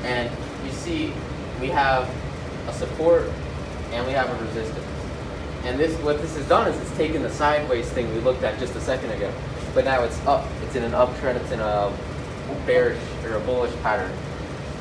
and 0.05 0.31
you 0.64 0.72
see 0.72 1.12
we 1.61 1.68
have 1.68 2.09
a 2.68 2.72
support 2.72 3.31
and 3.92 4.07
we 4.07 4.12
have 4.12 4.29
a 4.31 4.44
resistance 4.44 4.87
and 5.64 5.79
this 5.79 5.96
what 6.03 6.20
this 6.20 6.37
has 6.37 6.48
done 6.48 6.66
is 6.68 6.81
it's 6.81 6.96
taken 6.96 7.22
the 7.22 7.31
sideways 7.31 7.88
thing 7.90 8.12
we 8.14 8.20
looked 8.20 8.42
at 8.42 8.59
just 8.59 8.74
a 8.74 8.81
second 8.81 9.11
ago 9.11 9.33
but 9.74 9.85
now 9.85 10.03
it's 10.03 10.18
up 10.26 10.46
it's 10.62 10.74
in 10.74 10.83
an 10.83 10.92
uptrend 10.92 11.37
it's 11.37 11.50
in 11.50 11.61
a 11.61 11.92
bearish 12.66 12.98
or 13.24 13.35
a 13.35 13.40
bullish 13.40 13.74
pattern 13.83 14.12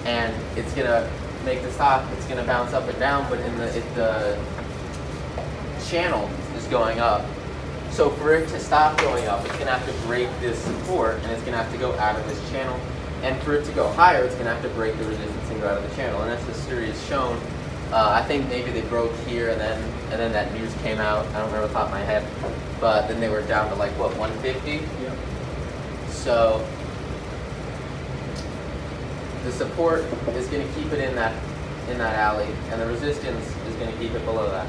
and 0.06 0.34
it's 0.58 0.74
gonna 0.74 1.10
make 1.46 1.62
the 1.62 1.72
stock. 1.72 2.06
It's 2.14 2.26
gonna 2.28 2.44
bounce 2.44 2.74
up 2.74 2.88
and 2.88 3.00
down, 3.00 3.30
but 3.30 3.40
in 3.40 3.58
the 3.58 3.68
the 3.96 4.38
channel 5.88 6.30
is 6.56 6.66
going 6.68 7.00
up. 7.00 7.26
So 8.00 8.10
for 8.12 8.34
it 8.34 8.48
to 8.48 8.60
stop 8.62 8.98
going 9.00 9.28
up, 9.28 9.44
it's 9.44 9.58
gonna 9.58 9.72
have 9.72 9.86
to 9.86 10.08
break 10.08 10.30
this 10.40 10.58
support, 10.60 11.16
and 11.16 11.34
it's 11.34 11.44
gonna 11.44 11.58
have 11.58 11.70
to 11.74 11.78
go 11.78 11.92
out 11.96 12.18
of 12.18 12.26
this 12.30 12.50
channel. 12.50 12.80
And 13.24 13.38
for 13.44 13.56
it 13.56 13.66
to 13.66 13.74
go 13.74 13.92
higher, 13.92 14.24
it's 14.24 14.36
gonna 14.36 14.54
have 14.54 14.64
to 14.64 14.70
break 14.70 14.98
the 14.98 15.04
resistance 15.04 15.50
and 15.50 15.60
go 15.60 15.68
out 15.68 15.84
of 15.84 15.90
the 15.90 15.94
channel. 15.98 16.22
And 16.22 16.32
as 16.32 16.42
history 16.46 16.86
has 16.86 17.08
shown, 17.08 17.36
uh, 17.92 18.12
I 18.12 18.26
think 18.26 18.48
maybe 18.48 18.72
they 18.72 18.84
broke 18.84 19.14
here, 19.28 19.50
and 19.50 19.60
then 19.60 19.84
and 20.12 20.14
then 20.14 20.32
that 20.32 20.54
news 20.54 20.74
came 20.76 21.00
out. 21.00 21.28
I 21.28 21.40
don't 21.40 21.48
remember 21.48 21.68
the 21.68 21.74
top 21.74 21.88
of 21.88 21.92
my 21.92 22.00
head, 22.00 22.26
but 22.80 23.10
then 23.10 23.20
they 23.20 23.28
were 23.28 23.42
down 23.42 23.68
to 23.68 23.76
like 23.76 23.92
what 24.00 24.16
150. 24.16 24.72
Yep. 25.04 25.18
So 26.08 26.66
the 29.44 29.52
support 29.52 30.06
is 30.38 30.48
going 30.48 30.66
to 30.66 30.74
keep 30.74 30.94
it 30.94 31.00
in 31.00 31.16
that 31.16 31.36
in 31.90 31.98
that 31.98 32.16
alley, 32.16 32.48
and 32.72 32.80
the 32.80 32.88
resistance 32.88 33.46
is 33.68 33.76
going 33.76 33.92
to 33.92 33.98
keep 34.00 34.14
it 34.14 34.24
below 34.24 34.50
that. 34.52 34.68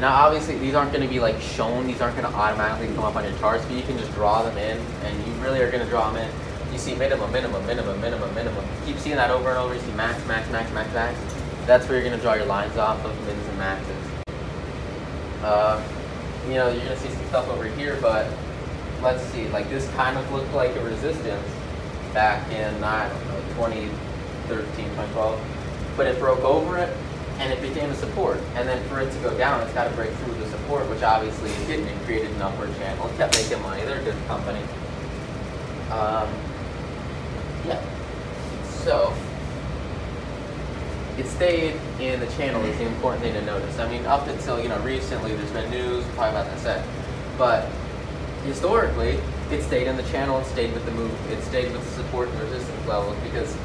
Now, 0.00 0.14
obviously, 0.14 0.56
these 0.58 0.74
aren't 0.74 0.92
going 0.92 1.02
to 1.02 1.08
be 1.08 1.18
like 1.18 1.40
shown; 1.40 1.86
these 1.86 2.00
aren't 2.00 2.16
going 2.16 2.30
to 2.30 2.38
automatically 2.38 2.94
come 2.94 3.04
up 3.04 3.16
on 3.16 3.24
your 3.24 3.36
charts, 3.38 3.64
but 3.64 3.74
you 3.74 3.82
can 3.82 3.98
just 3.98 4.12
draw 4.12 4.44
them 4.44 4.56
in, 4.56 4.78
and 5.02 5.26
you 5.26 5.32
really 5.42 5.60
are 5.60 5.70
going 5.70 5.82
to 5.82 5.90
draw 5.90 6.10
them 6.10 6.22
in. 6.22 6.72
You 6.72 6.78
see 6.78 6.94
minimum, 6.94 7.32
minimum, 7.32 7.66
minimum, 7.66 8.00
minimum, 8.00 8.32
minimum. 8.32 8.64
You 8.86 8.92
keep 8.92 8.98
seeing 8.98 9.16
that 9.16 9.30
over 9.30 9.48
and 9.48 9.58
over. 9.58 9.74
You 9.74 9.80
see 9.80 9.92
max, 9.92 10.24
max, 10.26 10.48
max, 10.50 10.72
max, 10.72 10.92
max. 10.94 11.18
That's 11.66 11.88
where 11.88 11.98
you're 11.98 12.06
going 12.06 12.16
to 12.16 12.22
draw 12.22 12.34
your 12.34 12.46
lines 12.46 12.76
off 12.76 13.04
of 13.04 13.26
mins 13.26 13.46
and 13.48 13.58
maxes. 13.58 13.96
Uh, 15.42 15.82
you 16.46 16.54
know, 16.54 16.68
you're 16.68 16.84
going 16.84 16.96
to 16.96 17.00
see 17.00 17.10
some 17.10 17.26
stuff 17.26 17.48
over 17.48 17.64
here, 17.64 17.98
but 18.00 18.30
let's 19.02 19.24
see. 19.32 19.48
Like 19.48 19.68
this 19.68 19.88
kind 19.90 20.16
of 20.16 20.30
looked 20.30 20.52
like 20.54 20.76
a 20.76 20.84
resistance 20.84 21.46
back 22.14 22.48
in 22.52 22.84
I 22.84 23.08
don't 23.08 23.28
know 23.28 23.40
2013, 23.54 24.84
2012. 24.84 25.94
but 25.96 26.06
it 26.06 26.18
broke 26.18 26.40
over 26.40 26.78
it 26.78 26.96
and 27.38 27.52
it 27.52 27.60
became 27.60 27.90
a 27.90 27.94
support. 27.94 28.38
And 28.54 28.68
then 28.68 28.86
for 28.88 29.00
it 29.00 29.12
to 29.12 29.18
go 29.20 29.36
down, 29.36 29.62
it's 29.62 29.72
got 29.72 29.88
to 29.88 29.94
break 29.94 30.10
through 30.10 30.34
the 30.34 30.48
support, 30.50 30.88
which 30.90 31.02
obviously 31.02 31.50
it 31.50 31.66
didn't. 31.66 31.86
It 31.86 32.04
created 32.04 32.30
an 32.32 32.42
upward 32.42 32.74
channel. 32.76 33.06
It 33.08 33.16
kept 33.16 33.36
making 33.36 33.62
money. 33.62 33.84
They're 33.84 34.00
a 34.00 34.04
good 34.04 34.26
company. 34.26 34.62
Um, 35.90 36.28
yeah. 37.66 37.82
So 38.84 39.14
it 41.18 41.26
stayed 41.26 41.74
in 42.00 42.20
the 42.20 42.26
channel 42.28 42.62
is 42.64 42.78
the 42.78 42.86
important 42.86 43.22
thing 43.22 43.34
to 43.34 43.42
notice. 43.42 43.78
I 43.78 43.90
mean, 43.90 44.06
up 44.06 44.26
until 44.28 44.60
you 44.60 44.68
know 44.68 44.78
recently, 44.80 45.34
there's 45.34 45.50
been 45.50 45.70
news 45.70 46.04
probably 46.14 46.30
about 46.30 46.46
that 46.46 46.58
set, 46.60 46.86
but 47.36 47.68
historically, 48.44 49.20
it 49.50 49.62
stayed 49.62 49.86
in 49.86 49.96
the 49.96 50.04
channel. 50.04 50.38
It 50.38 50.46
stayed 50.46 50.72
with 50.72 50.84
the 50.84 50.92
move. 50.92 51.12
It 51.30 51.42
stayed 51.42 51.72
with 51.72 51.84
the 51.84 52.02
support 52.02 52.28
and 52.28 52.40
resistance 52.40 52.86
levels 52.86 53.16
because 53.24 53.56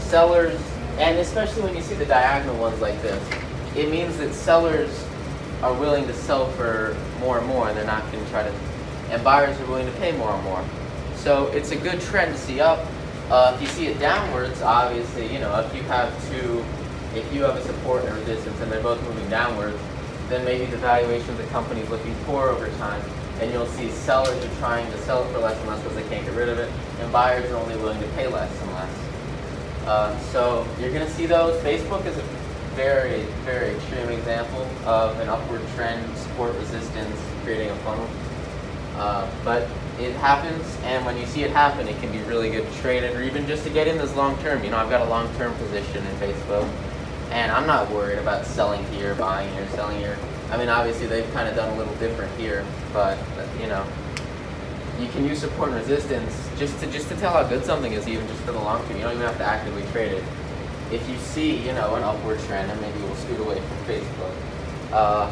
sellers, 0.00 0.60
and 0.98 1.18
especially 1.18 1.62
when 1.62 1.74
you 1.74 1.82
see 1.82 1.94
the 1.94 2.06
diagonal 2.06 2.56
ones 2.56 2.80
like 2.80 3.00
this, 3.02 3.22
it 3.76 3.90
means 3.90 4.16
that 4.18 4.34
sellers 4.34 5.06
are 5.62 5.72
willing 5.74 6.06
to 6.06 6.12
sell 6.12 6.50
for 6.52 6.96
more 7.20 7.38
and 7.38 7.46
more, 7.46 7.68
and 7.68 7.76
they're 7.76 7.86
not 7.86 8.02
going 8.10 8.24
to 8.24 8.30
try 8.30 8.42
to, 8.42 8.52
and 9.10 9.22
buyers 9.22 9.58
are 9.60 9.66
willing 9.66 9.86
to 9.86 9.92
pay 9.98 10.12
more 10.16 10.32
and 10.32 10.44
more. 10.44 10.64
So 11.16 11.46
it's 11.48 11.70
a 11.70 11.76
good 11.76 12.00
trend 12.00 12.34
to 12.34 12.40
see 12.40 12.60
up. 12.60 12.86
Uh, 13.30 13.52
if 13.54 13.62
you 13.62 13.68
see 13.68 13.86
it 13.86 13.98
downwards, 13.98 14.62
obviously, 14.62 15.32
you 15.32 15.38
know, 15.38 15.58
if 15.60 15.74
you 15.74 15.82
have 15.82 16.12
two, 16.30 16.64
if 17.14 17.32
you 17.32 17.42
have 17.42 17.56
a 17.56 17.62
support 17.62 18.04
and 18.04 18.16
a 18.16 18.20
resistance 18.20 18.60
and 18.60 18.70
they're 18.70 18.82
both 18.82 19.02
moving 19.02 19.28
downwards, 19.28 19.78
then 20.28 20.44
maybe 20.44 20.66
the 20.66 20.76
valuation 20.78 21.30
of 21.30 21.38
the 21.38 21.46
company 21.46 21.80
is 21.80 21.90
looking 21.90 22.14
poor 22.26 22.48
over 22.48 22.68
time, 22.76 23.02
and 23.40 23.52
you'll 23.52 23.66
see 23.66 23.90
sellers 23.90 24.44
are 24.44 24.54
trying 24.56 24.90
to 24.90 24.98
sell 24.98 25.24
for 25.26 25.38
less 25.38 25.58
and 25.58 25.68
less 25.68 25.82
because 25.82 25.96
they 25.96 26.08
can't 26.08 26.24
get 26.24 26.34
rid 26.34 26.48
of 26.48 26.58
it, 26.58 26.70
and 27.00 27.12
buyers 27.12 27.50
are 27.50 27.56
only 27.56 27.76
willing 27.76 28.00
to 28.00 28.08
pay 28.08 28.26
less 28.26 28.50
and 28.62 28.72
less. 28.72 29.07
Uh, 29.88 30.14
so 30.32 30.68
you're 30.78 30.92
going 30.92 31.06
to 31.06 31.12
see 31.12 31.24
those. 31.24 31.58
Facebook 31.62 32.04
is 32.04 32.14
a 32.18 32.22
very, 32.76 33.22
very 33.46 33.74
extreme 33.74 34.10
example 34.10 34.68
of 34.84 35.18
an 35.18 35.30
upward 35.30 35.62
trend, 35.74 36.14
support 36.18 36.54
resistance, 36.56 37.18
creating 37.42 37.70
a 37.70 37.76
funnel. 37.76 38.06
Uh, 38.96 39.26
but 39.42 39.62
it 39.98 40.12
happens, 40.16 40.76
and 40.82 41.06
when 41.06 41.16
you 41.16 41.24
see 41.24 41.42
it 41.42 41.50
happen, 41.52 41.88
it 41.88 41.98
can 42.02 42.12
be 42.12 42.18
really 42.24 42.50
good 42.50 42.70
to 42.70 42.78
trade 42.82 43.02
it, 43.02 43.16
or 43.16 43.22
even 43.22 43.46
just 43.46 43.64
to 43.64 43.70
get 43.70 43.88
in 43.88 43.96
this 43.96 44.14
long 44.14 44.36
term. 44.42 44.62
You 44.62 44.68
know, 44.68 44.76
I've 44.76 44.90
got 44.90 45.00
a 45.00 45.08
long 45.08 45.34
term 45.36 45.54
position 45.54 46.06
in 46.06 46.16
Facebook, 46.16 46.68
and 47.30 47.50
I'm 47.50 47.66
not 47.66 47.90
worried 47.90 48.18
about 48.18 48.44
selling 48.44 48.84
here, 48.92 49.14
buying 49.14 49.50
here, 49.54 49.66
selling 49.68 49.96
here. 50.00 50.18
I 50.50 50.58
mean, 50.58 50.68
obviously 50.68 51.06
they've 51.06 51.32
kind 51.32 51.48
of 51.48 51.56
done 51.56 51.72
a 51.72 51.78
little 51.78 51.94
different 51.94 52.30
here, 52.38 52.62
but 52.92 53.16
you 53.58 53.68
know, 53.68 53.86
you 55.00 55.08
can 55.08 55.24
use 55.24 55.40
support 55.40 55.70
and 55.70 55.78
resistance 55.78 56.48
just 56.58 56.78
to 56.80 56.86
just 56.90 57.08
to 57.08 57.16
tell 57.16 57.32
how 57.32 57.44
good 57.44 57.64
something 57.64 57.92
is, 57.92 58.08
even 58.08 58.26
just 58.26 58.40
for 58.40 58.52
the 58.52 58.58
long 58.58 58.86
term. 58.86 58.96
You 58.96 59.02
don't 59.04 59.14
even 59.14 59.26
have 59.26 59.38
to 59.38 59.44
actively 59.44 59.82
trade 59.92 60.12
it. 60.12 60.24
If 60.90 61.08
you 61.08 61.16
see, 61.18 61.56
you 61.56 61.72
know, 61.72 61.94
an 61.96 62.02
upward 62.02 62.40
trend, 62.40 62.70
then 62.70 62.80
maybe 62.80 62.98
we'll 63.00 63.14
scoot 63.16 63.40
away 63.40 63.60
from 63.60 63.76
Facebook. 63.84 64.34
Uh, 64.92 65.30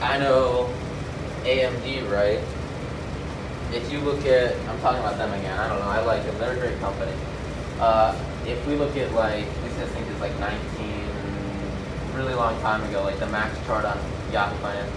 I 0.00 0.18
know 0.18 0.72
AMD, 1.44 2.10
right? 2.10 2.40
if 3.74 3.90
you 3.92 3.98
look 4.00 4.24
at, 4.24 4.54
I'm 4.68 4.80
talking 4.80 5.00
about 5.00 5.18
them 5.18 5.32
again. 5.32 5.58
I 5.58 5.68
don't 5.68 5.80
know. 5.80 5.88
I 5.88 6.00
like 6.02 6.24
them. 6.24 6.38
They're 6.38 6.56
a 6.56 6.58
great 6.58 6.78
company. 6.78 7.12
Uh, 7.80 8.16
if 8.46 8.64
we 8.66 8.76
look 8.76 8.96
at 8.96 9.12
like 9.12 9.46
this, 9.62 9.78
I 9.78 9.86
think 9.86 10.08
is 10.08 10.20
like 10.20 10.38
19, 10.38 10.54
really 12.14 12.34
long 12.34 12.58
time 12.60 12.82
ago, 12.88 13.02
like 13.02 13.18
the 13.18 13.26
max 13.26 13.58
chart 13.66 13.84
on 13.84 13.98
Yahoo 14.32 14.56
Finance. 14.58 14.92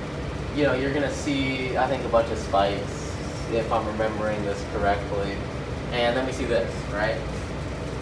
You 0.56 0.64
know, 0.64 0.74
you're 0.74 0.94
gonna 0.94 1.14
see, 1.14 1.78
I 1.78 1.88
think, 1.88 2.04
a 2.04 2.10
bunch 2.10 2.32
of 2.32 2.38
spikes, 2.38 2.97
if 3.54 3.72
I'm 3.72 3.86
remembering 3.88 4.44
this 4.46 4.64
correctly. 4.74 5.36
And 5.92 6.16
then 6.16 6.26
we 6.26 6.34
see 6.34 6.46
this, 6.46 6.74
right? 6.94 7.18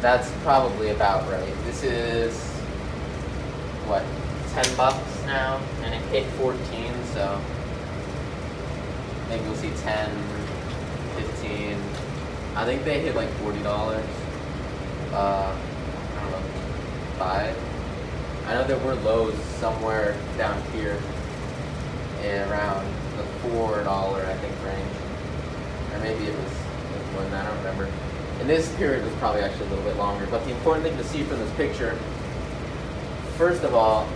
That's 0.01 0.31
probably 0.43 0.89
about 0.89 1.29
right. 1.31 1.53
This 1.65 1.83
is 1.83 2.39
what 3.87 4.03
10 4.53 4.75
bucks 4.75 5.23
now, 5.25 5.59
and 5.83 5.93
it 5.93 6.01
hit 6.09 6.25
14, 6.33 6.57
so 7.13 7.39
maybe 9.29 9.43
we'll 9.43 9.55
see 9.55 9.71
10, 9.83 10.11
15. 11.17 11.77
I 12.55 12.63
think 12.63 12.85
they 12.85 13.01
hit 13.01 13.15
like 13.15 13.29
forty 13.43 13.61
dollars. 13.63 14.05
Uh, 15.11 15.53
I 16.15 16.21
don't 16.21 16.31
know, 16.31 16.47
five. 17.19 17.57
I 18.47 18.53
know 18.53 18.63
there 18.63 18.79
were 18.79 18.95
lows 18.95 19.35
somewhere 19.59 20.15
down 20.37 20.61
here, 20.71 20.97
around 22.23 22.87
the 23.17 23.23
four 23.43 23.83
dollar 23.83 24.25
I 24.25 24.33
think 24.35 24.55
range, 24.63 24.95
or 25.95 25.99
maybe 25.99 26.25
it 26.25 26.35
was, 26.37 26.51
that. 27.31 27.45
I 27.45 27.47
don't 27.47 27.57
remember. 27.59 27.89
And 28.39 28.49
this 28.49 28.73
period 28.75 29.03
was 29.05 29.13
probably 29.15 29.41
actually 29.41 29.67
a 29.67 29.69
little 29.69 29.85
bit 29.85 29.95
longer. 29.97 30.27
But 30.29 30.43
the 30.43 30.51
important 30.51 30.85
thing 30.85 30.97
to 30.97 31.03
see 31.05 31.23
from 31.23 31.39
this 31.39 31.51
picture, 31.53 31.97
first 33.37 33.63
of 33.63 33.73
all, 33.73 34.07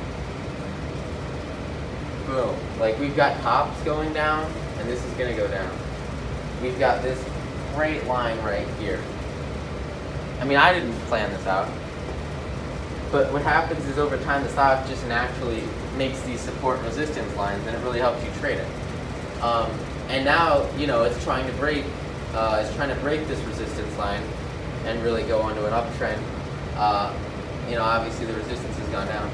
boom, 2.25 2.55
like 2.79 2.99
we've 2.99 3.15
got 3.15 3.39
tops 3.41 3.81
going 3.83 4.11
down, 4.13 4.51
and 4.77 4.89
this 4.89 5.03
is 5.03 5.13
gonna 5.13 5.35
go 5.35 5.47
down 5.47 5.71
we've 6.61 6.79
got 6.79 7.01
this 7.01 7.23
great 7.75 8.05
line 8.05 8.37
right 8.39 8.67
here. 8.79 9.01
I 10.39 10.45
mean, 10.45 10.57
I 10.57 10.73
didn't 10.73 10.93
plan 11.03 11.29
this 11.31 11.45
out. 11.47 11.69
But 13.11 13.31
what 13.33 13.41
happens 13.41 13.85
is 13.85 13.97
over 13.97 14.17
time, 14.17 14.43
the 14.43 14.49
stock 14.49 14.87
just 14.87 15.05
naturally 15.07 15.63
makes 15.97 16.21
these 16.21 16.39
support 16.39 16.77
and 16.77 16.85
resistance 16.85 17.35
lines, 17.35 17.65
and 17.65 17.75
it 17.75 17.83
really 17.83 17.99
helps 17.99 18.23
you 18.23 18.29
trade 18.39 18.59
it. 18.59 19.43
Um, 19.43 19.71
and 20.09 20.25
now, 20.25 20.67
you 20.75 20.87
know, 20.87 21.03
it's 21.03 21.23
trying 21.23 21.45
to 21.45 21.53
break, 21.53 21.85
uh, 22.33 22.63
it's 22.65 22.75
trying 22.75 22.89
to 22.89 22.99
break 23.01 23.27
this 23.27 23.39
resistance 23.45 23.95
line 23.97 24.23
and 24.85 25.01
really 25.03 25.23
go 25.23 25.39
onto 25.39 25.63
an 25.65 25.71
uptrend. 25.71 26.19
Uh, 26.75 27.13
you 27.69 27.75
know, 27.75 27.83
obviously 27.83 28.25
the 28.25 28.33
resistance 28.33 28.75
has 28.75 28.89
gone 28.89 29.07
down. 29.07 29.31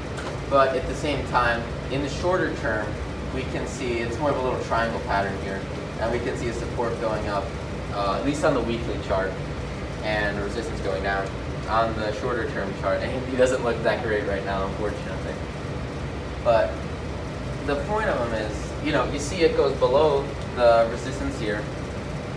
But 0.50 0.76
at 0.76 0.86
the 0.86 0.94
same 0.94 1.26
time, 1.28 1.62
in 1.90 2.02
the 2.02 2.10
shorter 2.10 2.54
term, 2.56 2.86
we 3.34 3.42
can 3.44 3.66
see 3.66 4.00
it's 4.00 4.18
more 4.18 4.30
of 4.30 4.36
a 4.36 4.42
little 4.42 4.62
triangle 4.64 5.00
pattern 5.00 5.36
here 5.42 5.60
and 6.00 6.12
we 6.12 6.18
can 6.18 6.36
see 6.36 6.48
a 6.48 6.52
support 6.52 6.98
going 7.00 7.26
up, 7.28 7.44
uh, 7.92 8.18
at 8.18 8.26
least 8.26 8.44
on 8.44 8.52
the 8.52 8.60
weekly 8.60 8.98
chart, 9.06 9.32
and 10.02 10.38
resistance 10.42 10.78
going 10.82 11.02
down 11.02 11.26
on 11.68 11.94
the 11.96 12.12
shorter 12.20 12.50
term 12.50 12.72
chart. 12.80 13.00
And 13.02 13.28
he 13.28 13.36
doesn't 13.36 13.64
look 13.64 13.82
that 13.82 14.04
great 14.04 14.26
right 14.26 14.44
now, 14.44 14.66
unfortunately. 14.66 15.34
But 16.44 16.70
the 17.64 17.76
point 17.84 18.08
of 18.08 18.18
them 18.18 18.34
is, 18.34 18.84
you 18.84 18.92
know, 18.92 19.10
you 19.10 19.18
see 19.18 19.40
it 19.40 19.56
goes 19.56 19.74
below 19.78 20.24
the 20.56 20.88
resistance 20.90 21.38
here, 21.38 21.62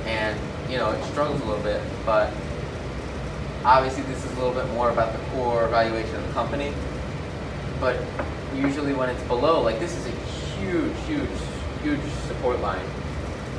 and 0.06 0.40
you 0.70 0.78
know 0.78 0.92
it 0.92 1.04
struggles 1.06 1.42
a 1.42 1.46
little 1.46 1.64
bit, 1.64 1.82
but 2.06 2.32
obviously 3.66 4.04
this 4.04 4.24
is 4.24 4.32
a 4.34 4.36
little 4.36 4.54
bit 4.54 4.68
more 4.74 4.92
about 4.92 5.14
the 5.14 5.20
core 5.32 5.68
valuation 5.70 6.16
of 6.16 6.28
the 6.28 6.34
company. 6.34 6.74
But 7.80 7.98
usually 8.56 8.94
when 8.94 9.10
it's 9.10 9.24
below, 9.24 9.62
like 9.62 9.80
this 9.80 9.96
is 9.96 10.06
a 10.06 10.16
huge, 10.60 10.96
huge, 11.08 11.30
huge 11.82 12.12
support 12.28 12.60
line 12.60 12.86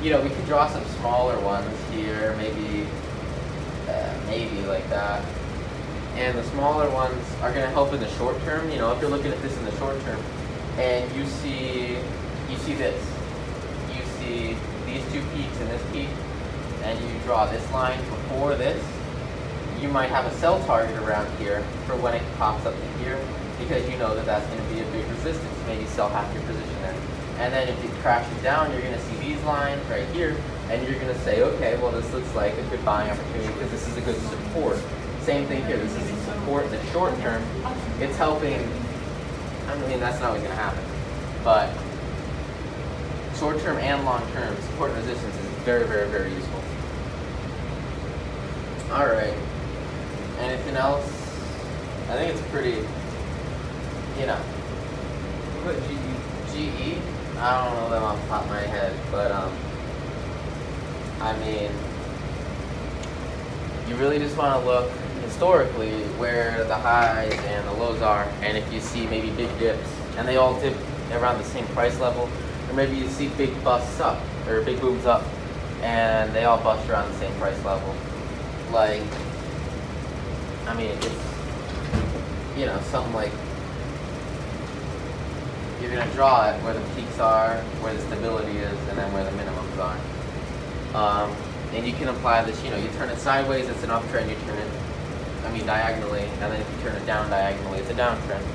you 0.01 0.09
know, 0.09 0.19
we 0.21 0.29
could 0.29 0.45
draw 0.47 0.67
some 0.67 0.83
smaller 0.99 1.39
ones 1.41 1.77
here, 1.91 2.35
maybe, 2.37 2.87
uh, 3.87 4.13
maybe 4.27 4.61
like 4.65 4.87
that. 4.89 5.23
And 6.15 6.37
the 6.37 6.43
smaller 6.45 6.89
ones 6.89 7.23
are 7.41 7.51
going 7.51 7.65
to 7.65 7.71
help 7.71 7.93
in 7.93 7.99
the 7.99 8.09
short 8.09 8.39
term. 8.41 8.69
You 8.71 8.79
know, 8.79 8.91
if 8.91 8.99
you're 8.99 9.11
looking 9.11 9.31
at 9.31 9.41
this 9.41 9.55
in 9.57 9.65
the 9.65 9.75
short 9.77 9.99
term, 10.01 10.19
and 10.77 11.15
you 11.15 11.25
see, 11.25 11.97
you 12.49 12.57
see 12.57 12.73
this, 12.73 12.99
see 14.31 14.55
these 14.85 15.03
two 15.11 15.21
peaks 15.35 15.57
and 15.59 15.69
this 15.69 15.83
peak, 15.91 16.09
and 16.83 16.99
you 16.99 17.19
draw 17.25 17.45
this 17.45 17.69
line 17.71 17.99
before 17.99 18.55
this, 18.55 18.81
you 19.79 19.87
might 19.89 20.09
have 20.09 20.25
a 20.25 20.33
sell 20.37 20.63
target 20.65 20.95
around 20.99 21.27
here 21.37 21.61
for 21.85 21.95
when 21.97 22.13
it 22.13 22.23
pops 22.37 22.65
up 22.65 22.73
to 22.73 23.03
here, 23.03 23.19
because 23.59 23.87
you 23.89 23.97
know 23.97 24.15
that 24.15 24.25
that's 24.25 24.45
going 24.47 24.61
to 24.61 24.73
be 24.73 24.79
a 24.81 24.91
big 24.91 25.05
resistance. 25.09 25.57
Maybe 25.67 25.85
sell 25.85 26.09
half 26.09 26.31
your 26.33 26.43
position 26.43 26.81
there. 26.81 26.95
And 27.39 27.53
then 27.53 27.67
if 27.67 27.83
it 27.83 27.91
crashes 28.01 28.41
down, 28.43 28.71
you're 28.71 28.81
going 28.81 28.93
to 28.93 29.01
see 29.01 29.17
these 29.17 29.41
lines 29.43 29.83
right 29.89 30.07
here, 30.09 30.37
and 30.69 30.85
you're 30.87 30.99
going 30.99 31.13
to 31.13 31.19
say, 31.21 31.41
okay, 31.41 31.77
well, 31.81 31.91
this 31.91 32.11
looks 32.13 32.33
like 32.35 32.53
a 32.53 32.63
good 32.63 32.83
buying 32.85 33.09
opportunity 33.09 33.51
because 33.53 33.71
this 33.71 33.87
is 33.87 33.97
a 33.97 34.01
good 34.01 34.17
support. 34.29 34.77
Same 35.21 35.45
thing 35.47 35.65
here. 35.65 35.77
This 35.77 35.95
is 35.95 36.09
a 36.09 36.33
support 36.33 36.65
in 36.65 36.71
the 36.71 36.83
short 36.87 37.17
term. 37.19 37.43
It's 37.99 38.17
helping. 38.17 38.59
I 39.67 39.75
mean, 39.87 39.99
that's 39.99 40.19
not 40.19 40.29
always 40.29 40.43
going 40.43 40.55
to 40.55 40.61
happen. 40.61 40.83
But 41.43 41.69
short 43.41 43.59
term 43.61 43.77
and 43.79 44.05
long 44.05 44.21
term, 44.33 44.55
support 44.61 44.91
and 44.91 44.99
resistance 44.99 45.35
is 45.35 45.45
very, 45.63 45.83
very, 45.87 46.07
very 46.09 46.31
useful. 46.31 46.61
All 48.91 49.07
right. 49.07 49.33
Anything 50.37 50.75
else? 50.75 51.07
I 52.07 52.17
think 52.17 52.35
it's 52.35 52.47
pretty, 52.51 52.85
you 54.19 54.27
know. 54.27 54.37
What 55.57 55.73
about 55.73 55.89
GE? 55.89 56.53
GE? 56.53 57.01
I 57.39 57.65
don't 57.65 57.77
know 57.77 57.89
them 57.89 58.03
off 58.03 58.21
the 58.21 58.27
top 58.27 58.43
of 58.43 58.49
my 58.49 58.59
head, 58.59 58.95
but 59.09 59.31
um, 59.31 59.51
I 61.19 61.35
mean, 61.39 61.71
you 63.89 63.95
really 63.95 64.19
just 64.19 64.37
want 64.37 64.61
to 64.61 64.69
look 64.69 64.91
historically 65.23 66.03
where 66.19 66.63
the 66.65 66.75
highs 66.75 67.33
and 67.33 67.67
the 67.67 67.73
lows 67.73 68.03
are, 68.03 68.25
and 68.43 68.55
if 68.55 68.71
you 68.71 68.79
see 68.79 69.07
maybe 69.07 69.31
big 69.31 69.49
dips, 69.57 69.89
and 70.17 70.27
they 70.27 70.37
all 70.37 70.59
dip 70.59 70.77
around 71.13 71.39
the 71.39 71.43
same 71.45 71.65
price 71.69 71.99
level, 71.99 72.29
or 72.71 72.73
maybe 72.73 72.95
you 72.95 73.07
see 73.09 73.27
big 73.29 73.63
busts 73.63 73.99
up 73.99 74.21
or 74.47 74.61
big 74.61 74.79
booms 74.79 75.05
up, 75.05 75.23
and 75.81 76.33
they 76.33 76.45
all 76.45 76.57
bust 76.63 76.89
around 76.89 77.11
the 77.11 77.17
same 77.17 77.33
price 77.33 77.61
level. 77.65 77.93
Like, 78.71 79.03
I 80.67 80.73
mean, 80.75 80.91
it's 80.91 81.31
you 82.57 82.65
know, 82.65 82.79
something 82.81 83.13
like 83.13 83.31
you're 85.81 85.91
gonna 85.91 86.11
draw 86.13 86.49
it 86.49 86.63
where 86.63 86.73
the 86.73 86.95
peaks 86.95 87.19
are, 87.19 87.57
where 87.81 87.93
the 87.93 88.01
stability 88.01 88.57
is, 88.57 88.77
and 88.89 88.97
then 88.97 89.11
where 89.13 89.23
the 89.23 89.31
minimums 89.31 89.77
are. 89.77 89.97
Um, 90.95 91.35
and 91.73 91.85
you 91.85 91.93
can 91.93 92.09
apply 92.09 92.43
this, 92.43 92.63
you 92.63 92.69
know, 92.69 92.77
you 92.77 92.89
turn 92.89 93.09
it 93.09 93.17
sideways, 93.17 93.67
it's 93.67 93.83
an 93.83 93.89
uptrend, 93.89 94.29
you 94.29 94.35
turn 94.45 94.57
it, 94.57 94.71
I 95.45 95.51
mean 95.51 95.65
diagonally, 95.65 96.21
and 96.21 96.41
then 96.41 96.61
if 96.61 96.69
you 96.71 96.83
turn 96.83 96.95
it 96.95 97.05
down 97.05 97.29
diagonally, 97.29 97.79
it's 97.79 97.89
a 97.89 97.93
downtrend. 97.93 98.45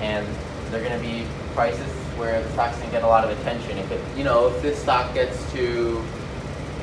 And 0.00 0.26
they're 0.70 0.82
gonna 0.82 1.00
be 1.00 1.26
prices 1.54 2.07
where 2.18 2.42
the 2.42 2.50
stock's 2.52 2.76
gonna 2.78 2.90
get 2.90 3.02
a 3.02 3.06
lot 3.06 3.24
of 3.24 3.38
attention. 3.38 3.78
If 3.78 3.90
it, 3.90 4.00
you 4.16 4.24
know, 4.24 4.48
if 4.48 4.60
this 4.62 4.78
stock 4.78 5.14
gets 5.14 5.50
to, 5.52 6.02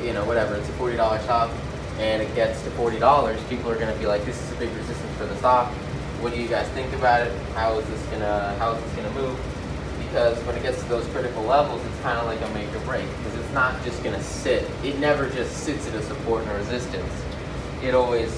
you 0.04 0.14
know, 0.14 0.26
whatever, 0.26 0.56
it's 0.56 0.70
a 0.70 0.74
$40 0.74 1.22
stock, 1.24 1.52
and 2.00 2.22
it 2.22 2.34
gets 2.36 2.62
to 2.64 2.70
$40, 2.72 3.50
people 3.50 3.70
are 3.70 3.78
gonna 3.78 3.98
be 3.98 4.08
like, 4.08 4.26
this 4.26 4.42
is 4.42 4.52
a 4.54 4.56
big 4.56 4.74
resistance 4.76 5.18
for 5.18 5.26
the 5.26 5.36
stock. 5.38 5.72
What 6.22 6.34
do 6.34 6.42
you 6.42 6.48
guys 6.48 6.68
think 6.70 6.94
about 6.94 7.28
it? 7.28 7.34
How 7.54 7.78
is 7.78 7.88
this 7.88 8.02
gonna, 8.08 8.56
how 8.58 8.74
is 8.74 8.84
this 8.84 8.96
gonna 8.96 9.12
move? 9.12 9.40
because 10.16 10.42
when 10.46 10.56
it 10.56 10.64
gets 10.64 10.82
to 10.82 10.88
those 10.88 11.06
critical 11.08 11.44
levels, 11.44 11.86
it's 11.86 12.00
kind 12.00 12.18
of 12.18 12.26
like 12.26 12.40
a 12.40 12.54
make 12.54 12.74
or 12.74 12.80
break 12.86 13.06
because 13.18 13.38
it's 13.38 13.54
not 13.54 13.84
just 13.84 14.02
to 14.02 14.24
sit. 14.24 14.64
It 14.82 14.98
never 14.98 15.30
just 15.30 15.58
sits 15.58 15.90
at 15.90 15.94
a 15.94 16.02
support 16.04 16.44
and 16.44 16.52
a 16.52 16.56
resistance. 16.56 17.12
It 17.84 17.94
always 17.94 18.32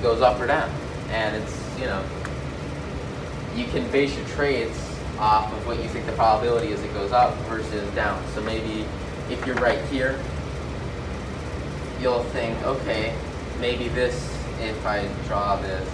goes 0.00 0.22
up 0.22 0.40
or 0.40 0.46
down, 0.46 0.72
and 1.10 1.36
it's 1.36 1.78
you 1.78 1.84
know 1.84 2.02
you 3.54 3.66
can 3.66 3.90
base 3.90 4.16
your 4.16 4.26
trades 4.28 4.74
off 5.18 5.52
of 5.52 5.66
what 5.66 5.82
you 5.82 5.88
think 5.88 6.06
the 6.06 6.12
probability 6.12 6.68
is 6.68 6.82
it 6.82 6.92
goes 6.94 7.12
up 7.12 7.34
versus 7.48 7.88
down. 7.94 8.22
So 8.34 8.40
maybe 8.42 8.84
if 9.30 9.44
you're 9.46 9.56
right 9.56 9.82
here, 9.86 10.18
you'll 12.00 12.24
think, 12.24 12.60
okay, 12.62 13.16
maybe 13.60 13.88
this 13.88 14.34
if 14.60 14.86
I 14.86 15.08
draw 15.26 15.56
this, 15.56 15.88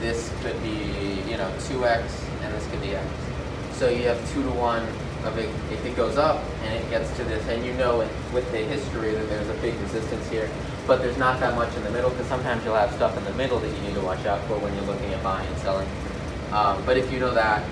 this 0.00 0.32
could 0.42 0.60
be 0.62 1.22
you 1.30 1.36
know 1.36 1.50
2x 1.68 2.02
and 2.42 2.54
this 2.54 2.66
could 2.70 2.80
be 2.80 2.96
x 2.96 3.06
so 3.82 3.88
you 3.88 4.06
have 4.06 4.32
two 4.32 4.44
to 4.44 4.50
one 4.50 4.82
of 5.24 5.36
it 5.38 5.48
if 5.72 5.84
it 5.84 5.96
goes 5.96 6.16
up 6.16 6.40
and 6.62 6.74
it 6.74 6.88
gets 6.88 7.10
to 7.16 7.24
this, 7.24 7.44
and 7.48 7.66
you 7.66 7.72
know 7.74 7.98
with 8.32 8.48
the 8.52 8.58
history 8.58 9.10
that 9.12 9.28
there's 9.28 9.48
a 9.48 9.54
big 9.54 9.74
resistance 9.80 10.28
here, 10.28 10.48
but 10.86 11.00
there's 11.00 11.16
not 11.16 11.40
that 11.40 11.56
much 11.56 11.74
in 11.74 11.82
the 11.82 11.90
middle 11.90 12.10
because 12.10 12.26
sometimes 12.26 12.64
you'll 12.64 12.76
have 12.76 12.92
stuff 12.92 13.16
in 13.16 13.24
the 13.24 13.34
middle 13.34 13.58
that 13.58 13.74
you 13.74 13.82
need 13.82 13.94
to 13.94 14.00
watch 14.00 14.24
out 14.26 14.40
for 14.46 14.56
when 14.58 14.72
you're 14.74 14.84
looking 14.84 15.12
at 15.12 15.20
buying 15.24 15.48
and 15.48 15.58
selling. 15.58 15.88
Um, 16.52 16.80
but 16.86 16.96
if 16.96 17.12
you 17.12 17.18
know 17.18 17.34
that, 17.34 17.64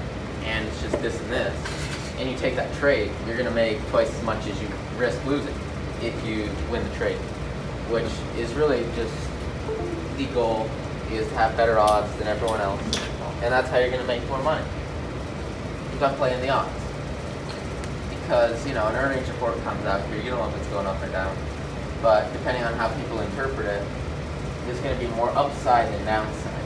and 0.44 0.66
it's 0.66 0.82
just 0.82 1.00
this 1.02 1.20
and 1.20 1.30
this, 1.30 2.16
and 2.18 2.30
you 2.30 2.36
take 2.36 2.56
that 2.56 2.72
trade, 2.74 3.10
you're 3.26 3.36
going 3.36 3.48
to 3.48 3.54
make 3.54 3.78
twice 3.88 4.12
as 4.14 4.22
much 4.22 4.46
as 4.46 4.60
you 4.60 4.68
risk 4.96 5.24
losing 5.26 5.54
if 6.02 6.26
you 6.26 6.48
win 6.70 6.82
the 6.88 6.94
trade, 6.96 7.18
which 7.90 8.10
is 8.38 8.52
really 8.54 8.84
just 8.96 9.14
the 10.16 10.26
goal 10.34 10.68
is 11.10 11.26
to 11.28 11.34
have 11.34 11.56
better 11.56 11.78
odds 11.78 12.14
than 12.16 12.28
everyone 12.28 12.60
else, 12.60 12.82
and 13.42 13.52
that's 13.52 13.68
how 13.68 13.78
you're 13.78 13.90
going 13.90 14.00
to 14.00 14.06
make 14.06 14.26
more 14.28 14.42
money 14.42 14.64
keep 16.00 16.16
playing 16.16 16.40
the 16.40 16.48
odds. 16.48 16.72
Because, 18.08 18.66
you 18.66 18.74
know, 18.74 18.86
an 18.86 18.96
earnings 18.96 19.28
report 19.28 19.62
comes 19.64 19.84
out 19.84 20.06
here, 20.06 20.16
you 20.22 20.30
don't 20.30 20.38
know 20.38 20.48
if 20.48 20.56
it's 20.56 20.68
going 20.68 20.86
up 20.86 21.02
or 21.02 21.08
down. 21.08 21.36
But 22.00 22.32
depending 22.32 22.64
on 22.64 22.74
how 22.74 22.88
people 22.94 23.20
interpret 23.20 23.66
it, 23.66 23.86
there's 24.64 24.80
going 24.80 24.98
to 24.98 25.04
be 25.04 25.10
more 25.14 25.30
upside 25.30 25.92
than 25.92 26.04
downside, 26.06 26.64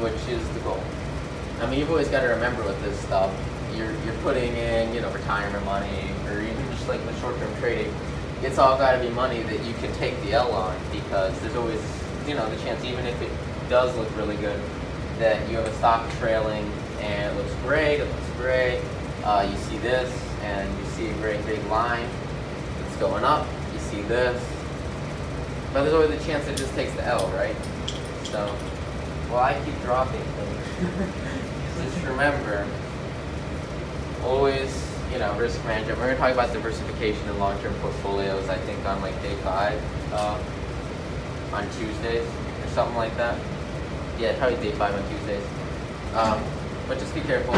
which 0.00 0.14
is 0.28 0.46
the 0.54 0.60
goal. 0.60 0.82
I 1.60 1.66
mean, 1.66 1.78
you've 1.78 1.90
always 1.90 2.08
got 2.08 2.22
to 2.22 2.28
remember 2.28 2.62
with 2.64 2.80
this 2.82 2.98
stuff, 3.00 3.32
you're, 3.74 3.92
you're 4.04 4.16
putting 4.22 4.54
in, 4.56 4.94
you 4.94 5.00
know, 5.00 5.10
retirement 5.12 5.64
money, 5.64 6.10
or 6.26 6.40
even 6.40 6.70
just 6.70 6.88
like 6.88 7.04
the 7.04 7.14
short-term 7.20 7.54
trading, 7.60 7.92
it's 8.42 8.58
all 8.58 8.76
got 8.76 8.92
to 8.92 9.00
be 9.00 9.10
money 9.14 9.42
that 9.42 9.64
you 9.64 9.72
can 9.74 9.92
take 9.94 10.20
the 10.22 10.32
L 10.32 10.52
on 10.52 10.76
because 10.92 11.38
there's 11.40 11.56
always, 11.56 11.80
you 12.26 12.34
know, 12.34 12.48
the 12.50 12.56
chance, 12.62 12.84
even 12.84 13.06
if 13.06 13.20
it 13.22 13.30
does 13.68 13.96
look 13.96 14.14
really 14.16 14.36
good, 14.36 14.60
that 15.18 15.48
you 15.48 15.56
have 15.56 15.66
a 15.66 15.74
stock 15.76 16.10
trailing 16.18 16.70
and 17.00 17.32
it 17.32 17.40
looks 17.40 17.54
great, 17.62 18.00
it 18.00 18.06
looks 18.06 18.30
great. 18.36 18.82
Uh, 19.24 19.48
you 19.50 19.56
see 19.64 19.78
this, 19.78 20.12
and 20.42 20.78
you 20.78 20.84
see 20.90 21.08
a 21.08 21.14
great 21.14 21.44
big 21.46 21.64
line 21.66 22.06
that's 22.78 22.96
going 22.96 23.24
up. 23.24 23.46
You 23.72 23.78
see 23.78 24.02
this. 24.02 24.42
But 25.72 25.82
there's 25.82 25.94
always 25.94 26.10
a 26.10 26.24
chance 26.24 26.46
it 26.46 26.56
just 26.56 26.74
takes 26.74 26.92
the 26.94 27.04
L, 27.06 27.26
right? 27.30 27.56
So, 28.24 28.54
well, 29.34 29.42
I 29.42 29.60
keep 29.64 29.74
dropping 29.82 30.20
things. 30.20 31.92
just 31.92 32.06
remember, 32.06 32.64
always, 34.22 34.70
you 35.12 35.18
know, 35.18 35.36
risk 35.36 35.62
management. 35.64 35.98
We're 35.98 36.04
going 36.04 36.16
to 36.16 36.22
talk 36.22 36.32
about 36.32 36.52
diversification 36.52 37.28
in 37.28 37.40
long-term 37.40 37.74
portfolios, 37.80 38.48
I 38.48 38.56
think, 38.58 38.86
on 38.86 39.02
like 39.02 39.20
day 39.22 39.34
five, 39.42 39.82
uh, 40.12 40.38
on 41.52 41.64
Tuesdays, 41.72 42.24
or 42.62 42.68
something 42.68 42.96
like 42.96 43.16
that. 43.16 43.36
Yeah, 44.20 44.38
probably 44.38 44.56
day 44.62 44.70
five 44.76 44.94
on 44.94 45.02
Tuesdays. 45.10 45.44
Um, 46.14 46.40
but 46.86 47.00
just 47.00 47.12
be 47.12 47.20
careful. 47.22 47.56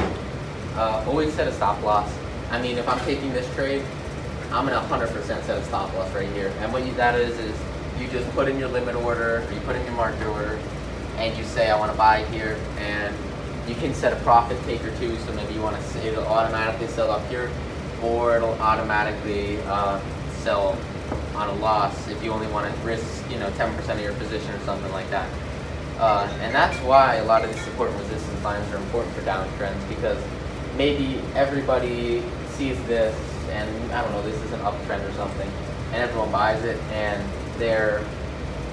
Uh, 0.81 1.05
always 1.07 1.35
set 1.35 1.47
a 1.47 1.53
stop 1.53 1.83
loss. 1.83 2.11
I 2.51 2.63
mean, 2.63 2.79
if 2.79 2.89
I'm 2.89 3.01
taking 3.01 3.35
this 3.35 3.53
trade, 3.55 3.85
I'm 4.51 4.67
gonna 4.67 4.81
100% 4.89 5.13
set 5.27 5.51
a 5.51 5.65
stop 5.65 5.93
loss 5.93 6.11
right 6.15 6.29
here. 6.31 6.51
And 6.61 6.73
what 6.73 6.87
you, 6.87 6.95
that 6.95 7.21
is, 7.21 7.39
is 7.39 7.61
you 8.01 8.09
just 8.09 8.31
put 8.31 8.49
in 8.49 8.59
your 8.59 8.69
limit 8.69 8.95
order, 8.95 9.45
or 9.47 9.53
you 9.53 9.61
put 9.61 9.77
in 9.77 9.85
your 9.85 9.95
market 9.95 10.27
order, 10.27 10.59
and 11.19 11.37
you 11.37 11.45
say, 11.45 11.71
I 11.71 11.79
wanna 11.79 11.95
buy 11.95 12.25
here, 12.27 12.59
and 12.79 13.15
you 13.69 13.75
can 13.75 13.95
set 13.95 14.13
a 14.13 14.17
profit 14.17 14.63
taker 14.65 14.91
too, 14.99 15.17
so 15.19 15.33
maybe 15.33 15.55
you 15.55 15.63
wanna, 15.63 15.81
it'll 16.05 16.27
automatically 16.27 16.87
sell 16.89 17.11
up 17.11 17.27
here, 17.29 17.51
or 18.03 18.37
it'll 18.37 18.61
automatically 18.61 19.59
uh, 19.63 20.01
sell 20.43 20.79
on 21.35 21.49
a 21.49 21.55
loss 21.55 22.09
if 22.09 22.23
you 22.23 22.33
only 22.33 22.47
wanna 22.49 22.73
risk, 22.85 23.29
you 23.31 23.39
know, 23.39 23.51
10% 23.51 23.89
of 23.91 24.01
your 24.01 24.15
position 24.15 24.51
or 24.55 24.61
something 24.61 24.93
like 24.93 25.09
that. 25.11 25.29
Uh, 25.99 26.29
and 26.43 26.55
that's 26.55 26.77
why 26.79 27.17
a 27.17 27.25
lot 27.25 27.43
of 27.43 27.53
these 27.53 27.65
support 27.65 27.91
and 27.91 27.99
resistance 28.01 28.45
lines 28.45 28.71
are 28.73 28.77
important 28.77 29.15
for 29.15 29.23
downtrends 29.23 29.89
because 29.89 30.23
maybe 30.77 31.21
everybody 31.35 32.23
sees 32.51 32.77
this 32.87 33.15
and 33.51 33.93
I 33.93 34.03
don't 34.03 34.13
know, 34.13 34.23
this 34.23 34.41
is 34.43 34.53
an 34.53 34.61
uptrend 34.61 35.09
or 35.09 35.13
something, 35.13 35.51
and 35.93 36.03
everyone 36.03 36.31
buys 36.31 36.63
it, 36.65 36.79
and 36.93 37.23
they're 37.59 38.05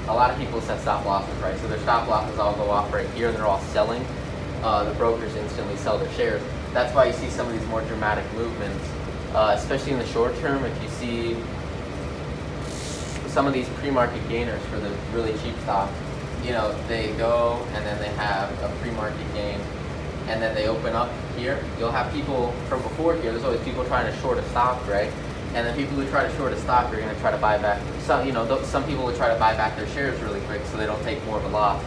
a 0.07 0.13
lot 0.13 0.31
of 0.31 0.37
people 0.37 0.59
set 0.61 0.79
stop 0.81 1.05
losses, 1.05 1.35
right? 1.41 1.57
So 1.59 1.67
their 1.67 1.79
stop 1.79 2.07
losses 2.07 2.37
all 2.39 2.55
go 2.55 2.69
off 2.69 2.93
right 2.93 3.09
here, 3.11 3.29
and 3.29 3.37
they're 3.37 3.45
all 3.45 3.61
selling. 3.61 4.05
Uh, 4.61 4.83
the 4.85 4.93
brokers 4.95 5.35
instantly 5.35 5.75
sell 5.77 5.97
their 5.97 6.11
shares. 6.13 6.41
That's 6.73 6.93
why 6.95 7.05
you 7.05 7.13
see 7.13 7.29
some 7.29 7.47
of 7.47 7.53
these 7.53 7.67
more 7.67 7.81
dramatic 7.81 8.25
movements, 8.33 8.83
uh, 9.33 9.53
especially 9.57 9.93
in 9.93 9.99
the 9.99 10.07
short 10.07 10.37
term. 10.39 10.63
If 10.65 10.83
you 10.83 10.89
see 10.89 11.37
some 13.27 13.47
of 13.47 13.53
these 13.53 13.67
pre-market 13.69 14.27
gainers 14.29 14.61
for 14.65 14.79
the 14.79 14.89
really 15.13 15.33
cheap 15.39 15.57
stocks, 15.63 15.93
you 16.43 16.51
know, 16.51 16.75
they 16.87 17.11
go 17.13 17.65
and 17.73 17.85
then 17.85 17.97
they 17.99 18.09
have 18.09 18.51
a 18.61 18.73
pre-market 18.81 19.33
gain, 19.33 19.59
and 20.27 20.41
then 20.41 20.53
they 20.55 20.67
open 20.67 20.93
up 20.93 21.09
here. 21.37 21.63
You'll 21.79 21.91
have 21.91 22.11
people 22.13 22.51
from 22.67 22.81
before 22.81 23.15
here. 23.15 23.31
There's 23.31 23.43
always 23.43 23.61
people 23.61 23.85
trying 23.85 24.11
to 24.11 24.19
short 24.19 24.37
a 24.37 24.49
stock, 24.49 24.85
right? 24.87 25.11
And 25.53 25.67
then 25.67 25.75
people 25.75 25.95
who 25.95 26.09
try 26.09 26.27
to 26.27 26.35
short 26.35 26.51
a 26.51 26.59
stock 26.61 26.91
are 26.91 26.97
going 26.97 27.13
to 27.13 27.21
try 27.21 27.29
to 27.29 27.37
buy 27.37 27.59
back. 27.59 27.79
Some, 28.01 28.25
you 28.25 28.33
know, 28.33 28.63
some 28.63 28.83
people 28.85 29.05
will 29.05 29.15
try 29.15 29.31
to 29.31 29.39
buy 29.39 29.53
back 29.55 29.75
their 29.77 29.87
shares 29.89 30.19
really 30.21 30.41
quick 30.41 30.61
so 30.65 30.77
they 30.77 30.87
don't 30.87 31.01
take 31.03 31.23
more 31.25 31.37
of 31.37 31.45
a 31.45 31.49
loss. 31.49 31.83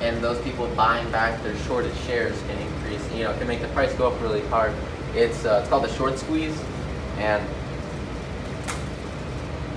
And 0.00 0.24
those 0.24 0.40
people 0.42 0.66
buying 0.74 1.10
back 1.10 1.42
their 1.42 1.56
shorted 1.58 1.94
shares 2.06 2.40
can 2.48 2.58
increase, 2.58 3.12
you 3.12 3.24
know, 3.24 3.36
can 3.36 3.46
make 3.46 3.60
the 3.60 3.68
price 3.68 3.92
go 3.94 4.08
up 4.10 4.20
really 4.22 4.40
hard. 4.46 4.72
It's 5.14 5.44
uh, 5.44 5.58
it's 5.60 5.68
called 5.68 5.84
the 5.84 5.92
short 5.92 6.18
squeeze, 6.18 6.58
and 7.18 7.46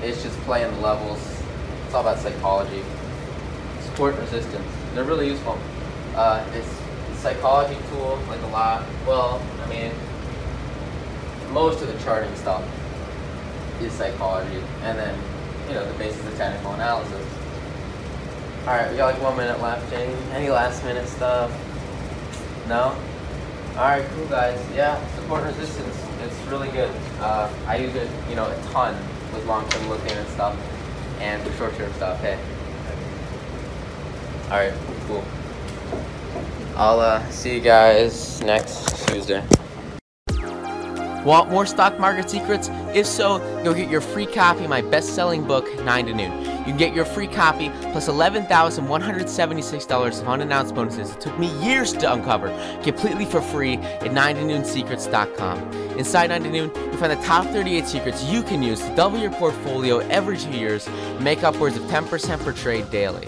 it's 0.02 0.24
just 0.24 0.40
playing 0.42 0.74
the 0.74 0.80
levels. 0.80 1.20
It's 1.86 1.94
all 1.94 2.02
about 2.02 2.20
psychology 2.20 2.84
support 3.82 4.18
resistance. 4.18 4.66
They're 4.94 5.04
really 5.04 5.28
useful. 5.28 5.60
Uh, 6.16 6.44
it's 6.54 6.82
a 7.12 7.16
psychology 7.18 7.78
tool, 7.92 8.18
like 8.30 8.42
a 8.44 8.48
lot. 8.48 8.86
Well, 9.06 9.42
I 9.62 9.68
mean, 9.68 9.92
most 11.52 11.82
of 11.82 11.90
the 11.90 12.02
charting 12.02 12.34
stuff 12.38 12.64
is 13.82 13.92
psychology, 13.94 14.62
and 14.84 14.98
then 14.98 15.20
you 15.68 15.74
know 15.74 15.86
the 15.86 15.98
basis 15.98 16.26
of 16.26 16.38
technical 16.38 16.74
analysis. 16.74 17.26
All 18.68 18.74
right, 18.74 18.90
we 18.90 18.98
got 18.98 19.14
like 19.14 19.22
one 19.22 19.38
minute 19.38 19.62
left. 19.62 19.92
Any 19.94 20.14
any 20.34 20.50
last 20.50 20.84
minute 20.84 21.08
stuff? 21.08 21.52
No. 22.68 22.98
All 23.78 23.84
right, 23.84 24.06
cool 24.16 24.26
guys. 24.28 24.60
Yeah, 24.74 25.06
support 25.16 25.44
resistance. 25.44 25.96
It's 26.24 26.36
really 26.48 26.70
good. 26.70 26.90
Uh, 27.20 27.52
I 27.68 27.78
use 27.78 27.94
it, 27.94 28.10
you 28.30 28.36
know, 28.36 28.46
a 28.46 28.62
ton 28.72 28.96
with 29.34 29.46
long-term 29.46 29.90
looking 29.90 30.12
and 30.12 30.28
stuff, 30.30 30.58
and 31.20 31.44
for 31.44 31.58
short-term 31.58 31.94
stuff. 31.94 32.20
Hey. 32.22 32.40
Alright, 34.46 34.74
cool. 35.08 35.24
I'll 36.78 37.00
uh, 37.00 37.30
see 37.30 37.56
you 37.56 37.62
guys 37.62 38.42
next 38.42 39.08
Tuesday. 39.08 39.44
Want 41.26 41.50
more 41.50 41.66
stock 41.66 42.00
market 42.00 42.30
secrets? 42.30 42.70
If 42.94 43.08
so, 43.08 43.40
go 43.64 43.74
get 43.74 43.90
your 43.90 44.02
free 44.02 44.28
copy 44.28 44.66
of 44.66 44.70
my 44.70 44.84
best 44.84 45.16
selling 45.16 45.44
book, 45.44 45.68
9 45.84 46.06
to 46.06 46.14
Noon. 46.14 46.32
You 46.60 46.66
can 46.66 46.78
get 46.78 46.94
your 46.94 47.04
free 47.04 47.26
copy 47.26 47.72
plus 47.92 48.08
$11,176 48.08 50.22
of 50.22 50.28
unannounced 50.28 50.76
bonuses 50.76 51.10
it 51.12 51.20
took 51.20 51.40
me 51.40 51.48
years 51.66 51.94
to 51.94 52.14
uncover 52.14 52.50
completely 52.84 53.26
for 53.26 53.42
free 53.42 53.78
at 53.78 54.14
9 54.14 54.36
to 54.36 54.42
noonsecrets.com. 54.44 55.72
Inside 55.98 56.28
9 56.28 56.44
to 56.44 56.52
Noon, 56.52 56.72
you'll 56.76 56.98
find 56.98 57.12
the 57.12 57.16
top 57.26 57.48
38 57.48 57.88
secrets 57.88 58.24
you 58.26 58.44
can 58.44 58.62
use 58.62 58.80
to 58.82 58.96
double 58.96 59.18
your 59.18 59.32
portfolio 59.32 59.98
every 60.10 60.38
two 60.38 60.52
years 60.52 60.88
and 60.88 61.24
make 61.24 61.44
upwards 61.44 61.76
of 61.76 61.82
10% 61.86 62.44
per 62.44 62.54
trade 62.54 62.88
daily. 62.92 63.28